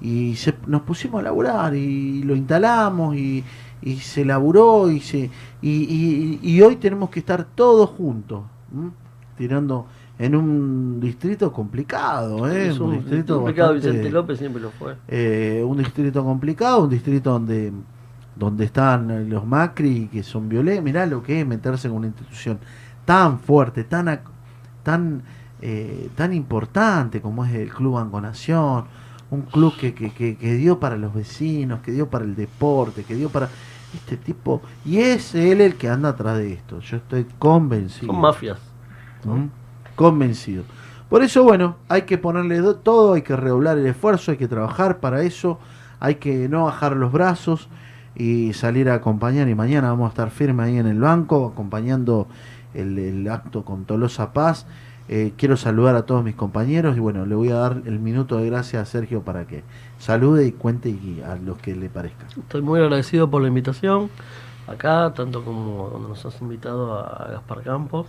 Y 0.00 0.36
se- 0.36 0.54
nos 0.68 0.82
pusimos 0.82 1.18
a 1.18 1.24
laburar 1.24 1.74
y 1.74 2.22
lo 2.22 2.36
instalamos 2.36 3.16
y, 3.16 3.42
y 3.82 3.96
se 3.96 4.24
laburó 4.24 4.88
y, 4.92 5.00
se, 5.00 5.28
y, 5.60 6.60
hoy 6.62 6.76
tenemos 6.76 7.10
que 7.10 7.18
estar 7.18 7.42
todos 7.56 7.90
juntos, 7.90 8.42
¿m? 8.72 8.92
tirando 9.36 9.88
en 10.20 10.36
un 10.36 11.00
distrito 11.00 11.52
complicado, 11.52 12.48
¿eh? 12.48 12.68
Es 12.68 12.78
un 12.78 12.92
distrito 12.92 13.38
complicado, 13.38 13.72
bastante- 13.72 13.96
Vicente 13.96 14.12
López 14.12 14.38
siempre 14.38 14.62
lo 14.62 14.70
fue. 14.70 14.94
eh, 15.08 15.64
un 15.66 15.76
distrito 15.78 16.22
complicado, 16.22 16.84
un 16.84 16.90
distrito 16.90 17.32
donde 17.32 17.72
donde 18.36 18.64
están 18.66 19.28
los 19.28 19.44
Macri 19.44 20.08
que 20.12 20.22
son 20.22 20.48
violentos. 20.48 20.84
Mirá 20.84 21.06
lo 21.06 21.22
que 21.24 21.40
es 21.40 21.46
meterse 21.46 21.88
en 21.88 21.94
una 21.94 22.06
institución 22.06 22.58
tan 23.04 23.40
fuerte, 23.40 23.82
tan 23.82 25.22
eh, 25.62 26.10
tan 26.16 26.32
importante 26.32 27.20
como 27.20 27.44
es 27.44 27.54
el 27.54 27.72
Club 27.72 27.94
Banco 27.94 28.20
Nación, 28.20 28.84
un 29.30 29.42
club 29.42 29.76
que, 29.76 29.94
que, 29.94 30.12
que, 30.12 30.36
que 30.36 30.54
dio 30.54 30.78
para 30.80 30.96
los 30.96 31.14
vecinos, 31.14 31.80
que 31.80 31.92
dio 31.92 32.08
para 32.10 32.24
el 32.24 32.36
deporte, 32.36 33.04
que 33.04 33.14
dio 33.14 33.30
para 33.30 33.48
este 33.94 34.16
tipo 34.16 34.60
y 34.84 34.98
es 34.98 35.34
él 35.34 35.60
el 35.60 35.76
que 35.76 35.88
anda 35.88 36.10
atrás 36.10 36.38
de 36.38 36.52
esto. 36.52 36.80
Yo 36.80 36.96
estoy 36.98 37.26
convencido. 37.38 38.12
Son 38.12 38.20
mafias. 38.20 38.58
¿Mm? 39.24 39.46
Convencido. 39.96 40.64
Por 41.08 41.22
eso, 41.22 41.44
bueno, 41.44 41.76
hay 41.88 42.02
que 42.02 42.18
ponerle 42.18 42.58
do- 42.58 42.76
todo, 42.76 43.14
hay 43.14 43.22
que 43.22 43.36
redoblar 43.36 43.78
el 43.78 43.86
esfuerzo, 43.86 44.32
hay 44.32 44.36
que 44.36 44.48
trabajar 44.48 44.98
para 44.98 45.22
eso, 45.22 45.58
hay 46.00 46.16
que 46.16 46.48
no 46.48 46.64
bajar 46.64 46.96
los 46.96 47.12
brazos 47.12 47.68
y 48.14 48.52
salir 48.54 48.88
a 48.90 48.94
acompañar. 48.94 49.48
Y 49.48 49.54
mañana 49.54 49.90
vamos 49.90 50.06
a 50.06 50.08
estar 50.10 50.30
firmes 50.30 50.66
ahí 50.66 50.78
en 50.78 50.86
el 50.86 50.98
banco, 51.00 51.46
acompañando 51.52 52.26
el, 52.74 52.98
el 52.98 53.28
acto 53.28 53.64
con 53.64 53.84
Tolosa 53.84 54.32
Paz. 54.32 54.66
Eh, 55.08 55.34
quiero 55.36 55.56
saludar 55.58 55.96
a 55.96 56.06
todos 56.06 56.24
mis 56.24 56.34
compañeros 56.34 56.96
y 56.96 57.00
bueno, 57.00 57.26
le 57.26 57.34
voy 57.34 57.50
a 57.50 57.56
dar 57.56 57.82
el 57.84 57.98
minuto 57.98 58.38
de 58.38 58.46
gracia 58.46 58.80
a 58.80 58.84
Sergio 58.86 59.22
para 59.22 59.46
que 59.46 59.62
salude 59.98 60.46
y 60.46 60.52
cuente 60.52 60.88
y 60.88 61.22
a 61.22 61.36
los 61.36 61.58
que 61.58 61.76
le 61.76 61.90
parezca. 61.90 62.26
Estoy 62.28 62.62
muy 62.62 62.80
agradecido 62.80 63.28
por 63.30 63.42
la 63.42 63.48
invitación 63.48 64.08
acá, 64.66 65.12
tanto 65.14 65.44
como 65.44 65.90
cuando 65.90 66.08
nos 66.08 66.24
has 66.24 66.40
invitado 66.40 66.98
a 66.98 67.28
Gaspar 67.32 67.62
Campos. 67.62 68.06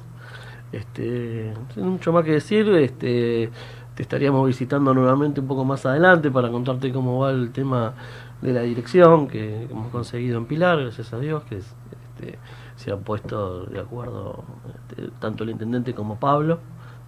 Este, 0.72 1.54
sin 1.74 1.88
mucho 1.88 2.12
más 2.12 2.24
que 2.24 2.32
decir, 2.32 2.68
este, 2.70 3.50
te 3.94 4.02
estaríamos 4.02 4.48
visitando 4.48 4.94
nuevamente 4.94 5.42
un 5.42 5.48
poco 5.48 5.64
más 5.64 5.86
adelante 5.86 6.32
para 6.32 6.50
contarte 6.50 6.92
cómo 6.92 7.20
va 7.20 7.32
el 7.32 7.52
tema 7.52 7.94
de 8.42 8.54
la 8.54 8.62
dirección 8.62 9.28
que 9.28 9.64
hemos 9.64 9.90
conseguido 9.90 10.38
en 10.38 10.46
Pilar, 10.46 10.80
gracias 10.80 11.14
a 11.14 11.20
Dios, 11.20 11.44
que 11.44 11.58
es, 11.58 11.76
este, 12.16 12.40
se 12.76 12.92
han 12.92 13.02
puesto 13.02 13.66
de 13.66 13.80
acuerdo 13.80 14.44
este, 14.90 15.10
tanto 15.20 15.44
el 15.44 15.52
intendente 15.52 15.94
como 15.94 16.20
Pablo. 16.20 16.60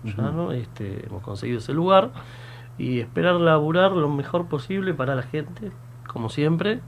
Ya, 0.03 0.31
¿no? 0.31 0.51
Este, 0.51 1.05
hemos 1.05 1.23
conseguido 1.23 1.59
ese 1.59 1.73
lugar 1.73 2.11
y 2.77 2.99
esperar 2.99 3.35
laburar 3.35 3.91
lo 3.91 4.09
mejor 4.09 4.47
posible 4.47 4.93
para 4.93 5.15
la 5.15 5.23
gente, 5.23 5.71
como 6.07 6.29
siempre. 6.29 6.81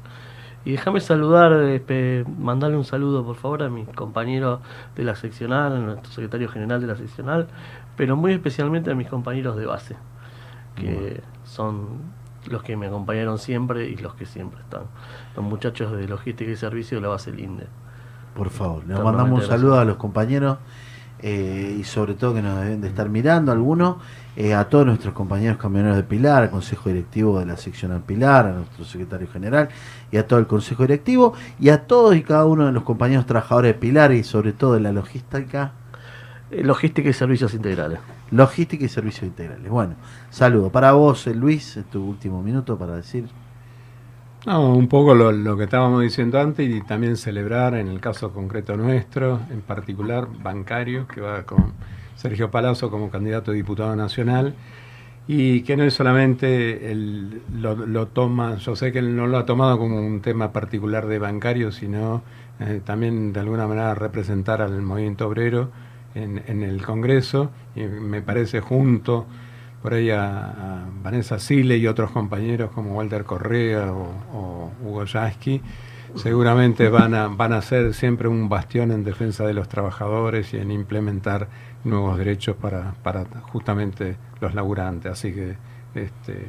Y 0.65 0.71
déjame 0.71 0.99
saludar, 0.99 1.53
este, 1.53 2.25
mandarle 2.37 2.77
un 2.77 2.83
saludo 2.83 3.25
por 3.25 3.35
favor 3.37 3.63
a 3.63 3.69
mis 3.69 3.87
compañeros 3.89 4.59
de 4.95 5.03
la 5.03 5.15
seccional, 5.15 5.73
a 5.73 5.79
nuestro 5.79 6.11
secretario 6.11 6.49
general 6.49 6.81
de 6.81 6.87
la 6.87 6.95
seccional, 6.95 7.47
pero 7.95 8.17
muy 8.17 8.33
especialmente 8.33 8.91
a 8.91 8.95
mis 8.95 9.07
compañeros 9.07 9.55
de 9.55 9.65
base, 9.65 9.95
que 10.75 11.21
son 11.45 12.19
los 12.47 12.61
que 12.61 12.75
me 12.75 12.87
acompañaron 12.87 13.37
siempre 13.37 13.89
y 13.89 13.95
los 13.97 14.15
que 14.15 14.25
siempre 14.25 14.59
están. 14.61 14.83
Los 15.35 15.45
muchachos 15.45 15.93
de 15.93 16.07
logística 16.07 16.51
y 16.51 16.55
servicio 16.55 16.97
de 16.97 17.01
la 17.01 17.09
base 17.09 17.31
Linde. 17.31 17.67
Por 18.35 18.49
favor, 18.49 18.85
le 18.85 18.95
mandamos 18.95 19.41
un 19.41 19.47
saludo 19.47 19.79
a 19.79 19.85
los 19.85 19.97
compañeros 19.97 20.57
eh, 21.21 21.77
y 21.79 21.83
sobre 21.83 22.13
todo 22.13 22.33
que 22.33 22.41
nos 22.41 22.59
deben 22.61 22.81
de 22.81 22.87
estar 22.87 23.09
mirando 23.09 23.51
algunos, 23.51 23.97
eh, 24.35 24.53
a 24.53 24.69
todos 24.69 24.85
nuestros 24.85 25.13
compañeros 25.13 25.57
camioneros 25.57 25.97
de 25.97 26.03
Pilar, 26.03 26.43
al 26.43 26.49
Consejo 26.49 26.89
Directivo 26.89 27.39
de 27.39 27.45
la 27.45 27.57
seccional 27.57 28.01
Pilar, 28.01 28.47
a 28.47 28.53
nuestro 28.53 28.85
secretario 28.85 29.27
general 29.27 29.69
y 30.11 30.17
a 30.17 30.27
todo 30.27 30.39
el 30.39 30.47
Consejo 30.47 30.83
Directivo 30.83 31.33
y 31.59 31.69
a 31.69 31.85
todos 31.87 32.15
y 32.15 32.23
cada 32.23 32.45
uno 32.45 32.65
de 32.65 32.71
los 32.71 32.83
compañeros 32.83 33.25
trabajadores 33.25 33.73
de 33.73 33.79
Pilar 33.79 34.11
y 34.13 34.23
sobre 34.23 34.53
todo 34.53 34.73
de 34.73 34.79
la 34.81 34.91
logística, 34.91 35.73
Eh, 36.51 36.63
Logística 36.63 37.09
y 37.09 37.13
servicios 37.13 37.53
integrales. 37.53 37.99
logística 38.31 38.83
y 38.85 38.89
servicios 38.89 39.23
integrales. 39.23 39.69
Bueno, 39.69 39.95
saludo 40.31 40.71
para 40.71 40.93
vos, 40.93 41.27
Luis, 41.27 41.79
tu 41.91 42.03
último 42.03 42.41
minuto 42.41 42.77
para 42.77 42.95
decir. 42.95 43.25
No, 44.45 44.73
un 44.73 44.87
poco 44.87 45.15
lo, 45.15 45.31
lo 45.33 45.57
que 45.57 45.65
estábamos 45.65 46.01
diciendo 46.01 46.39
antes 46.39 46.69
y 46.69 46.81
también 46.81 47.17
celebrar 47.17 47.75
en 47.75 47.89
el 47.89 47.99
caso 47.99 48.31
concreto 48.31 48.77
nuestro, 48.77 49.41
en 49.51 49.61
particular 49.61 50.27
bancario, 50.41 51.07
que 51.07 51.19
va 51.19 51.43
con 51.43 51.73
Sergio 52.15 52.49
Palazzo 52.49 52.89
como 52.89 53.09
candidato 53.09 53.51
a 53.51 53.53
diputado 53.53 53.95
nacional 53.97 54.55
y 55.27 55.61
que 55.61 55.75
no 55.75 55.83
es 55.83 55.93
solamente 55.93 56.89
el, 56.91 57.41
lo, 57.53 58.07
toma, 58.07 58.55
yo 58.55 58.75
sé 58.75 58.91
que 58.93 58.99
él 58.99 59.15
no 59.15 59.27
lo 59.27 59.37
ha 59.37 59.45
tomado 59.45 59.77
como 59.77 59.99
un 59.99 60.21
tema 60.21 60.53
particular 60.53 61.05
de 61.07 61.19
bancario, 61.19 61.71
sino 61.71 62.23
eh, 62.61 62.81
también 62.83 63.33
de 63.33 63.41
alguna 63.41 63.67
manera 63.67 63.93
representar 63.93 64.61
al 64.61 64.81
movimiento 64.81 65.27
obrero 65.27 65.69
en, 66.15 66.41
en 66.47 66.63
el 66.63 66.81
Congreso 66.81 67.51
y 67.75 67.81
me 67.83 68.21
parece 68.21 68.61
junto 68.61 69.27
por 69.81 69.93
ahí 69.93 70.09
a, 70.09 70.85
Vanessa 71.01 71.39
Sile 71.39 71.77
y 71.77 71.87
otros 71.87 72.11
compañeros 72.11 72.71
como 72.71 72.95
Walter 72.95 73.23
Correa 73.23 73.91
o, 73.93 74.11
o 74.33 74.71
Hugo 74.83 75.05
Yasky, 75.05 75.61
seguramente 76.15 76.89
van 76.89 77.13
a, 77.13 77.27
van 77.27 77.53
a 77.53 77.61
ser 77.61 77.93
siempre 77.93 78.27
un 78.27 78.49
bastión 78.49 78.91
en 78.91 79.03
defensa 79.03 79.45
de 79.45 79.53
los 79.53 79.69
trabajadores 79.69 80.53
y 80.53 80.57
en 80.57 80.71
implementar 80.71 81.47
nuevos 81.83 82.17
derechos 82.17 82.55
para, 82.55 82.95
para 83.03 83.25
justamente 83.51 84.17
los 84.41 84.53
laburantes. 84.53 85.11
Así 85.11 85.33
que 85.33 85.55
este, 85.95 86.45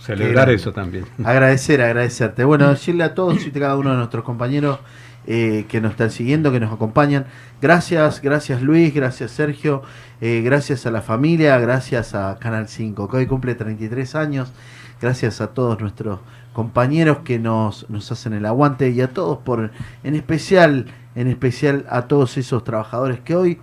celebrar 0.00 0.50
eso 0.50 0.72
también. 0.72 1.04
Agradecer, 1.24 1.80
agradecerte. 1.82 2.44
Bueno, 2.44 2.68
decirle 2.70 3.04
a 3.04 3.14
todos 3.14 3.44
y 3.46 3.50
a 3.50 3.52
cada 3.52 3.76
uno 3.76 3.90
de 3.90 3.96
nuestros 3.96 4.24
compañeros 4.24 4.78
eh, 5.26 5.66
que 5.68 5.80
nos 5.80 5.92
están 5.92 6.10
siguiendo, 6.10 6.50
que 6.50 6.60
nos 6.60 6.72
acompañan. 6.72 7.26
Gracias, 7.60 8.22
gracias 8.22 8.62
Luis, 8.62 8.94
gracias 8.94 9.30
Sergio, 9.32 9.82
eh, 10.20 10.40
gracias 10.42 10.86
a 10.86 10.90
la 10.90 11.02
familia, 11.02 11.58
gracias 11.58 12.14
a 12.14 12.38
Canal 12.38 12.68
5, 12.68 13.08
que 13.08 13.16
hoy 13.18 13.26
cumple 13.26 13.54
33 13.54 14.14
años. 14.14 14.52
Gracias 15.00 15.40
a 15.40 15.48
todos 15.48 15.80
nuestros 15.80 16.20
compañeros 16.52 17.18
que 17.24 17.38
nos, 17.38 17.88
nos 17.88 18.10
hacen 18.12 18.32
el 18.34 18.44
aguante 18.44 18.90
y 18.90 19.00
a 19.00 19.08
todos 19.08 19.38
por, 19.38 19.70
en 20.04 20.14
especial, 20.14 20.86
en 21.14 21.26
especial 21.28 21.86
a 21.88 22.02
todos 22.02 22.36
esos 22.36 22.64
trabajadores 22.64 23.20
que 23.20 23.34
hoy 23.34 23.58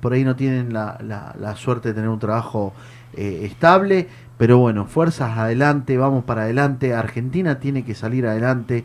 por 0.00 0.12
ahí 0.12 0.22
no 0.24 0.36
tienen 0.36 0.72
la, 0.72 0.98
la- 1.02 1.34
la 1.40 1.56
suerte 1.56 1.88
de 1.88 1.94
tener 1.94 2.08
un 2.10 2.18
trabajo 2.20 2.72
eh, 3.14 3.40
estable, 3.44 4.08
pero 4.38 4.58
bueno, 4.58 4.86
fuerzas 4.86 5.38
adelante, 5.38 5.96
vamos 5.96 6.24
para 6.24 6.42
adelante, 6.42 6.94
Argentina 6.94 7.58
tiene 7.58 7.84
que 7.84 7.94
salir 7.94 8.26
adelante 8.26 8.84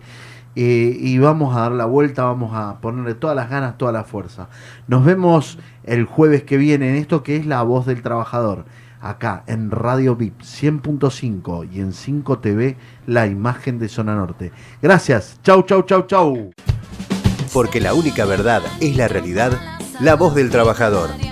eh, 0.56 0.98
y 1.00 1.18
vamos 1.18 1.56
a 1.56 1.62
dar 1.62 1.72
la 1.72 1.86
vuelta, 1.86 2.24
vamos 2.24 2.52
a 2.54 2.80
ponerle 2.82 3.16
todas 3.16 3.36
las 3.36 3.50
ganas, 3.50 3.78
toda 3.78 3.92
la 3.92 4.04
fuerza. 4.04 4.50
Nos 4.88 5.06
vemos 5.06 5.58
el 5.84 6.06
jueves 6.06 6.44
que 6.44 6.58
viene 6.58 6.90
en 6.90 6.96
esto 6.96 7.24
que 7.24 7.38
es 7.38 7.46
La 7.46 7.64
Voz 7.64 7.86
del 7.86 8.02
Trabajador, 8.02 8.66
acá 9.02 9.44
en 9.48 9.72
Radio 9.72 10.16
VIP 10.16 10.42
100.5 10.42 11.70
y 11.72 11.80
en 11.80 11.94
5 11.94 12.40
TV, 12.40 12.78
la 13.08 13.28
imagen 13.28 13.80
de 13.80 13.90
Zona 13.90 14.16
Norte. 14.16 14.52
Gracias, 14.82 15.40
chau, 15.44 15.64
chau, 15.64 15.84
chau, 15.84 16.06
chau. 16.06 16.52
Porque 17.54 17.82
la 17.82 17.94
única 17.94 18.26
verdad 18.26 18.62
es 18.80 18.96
la 18.96 19.08
realidad, 19.08 19.52
la 20.00 20.16
voz 20.16 20.36
del 20.36 20.50
trabajador. 20.50 21.31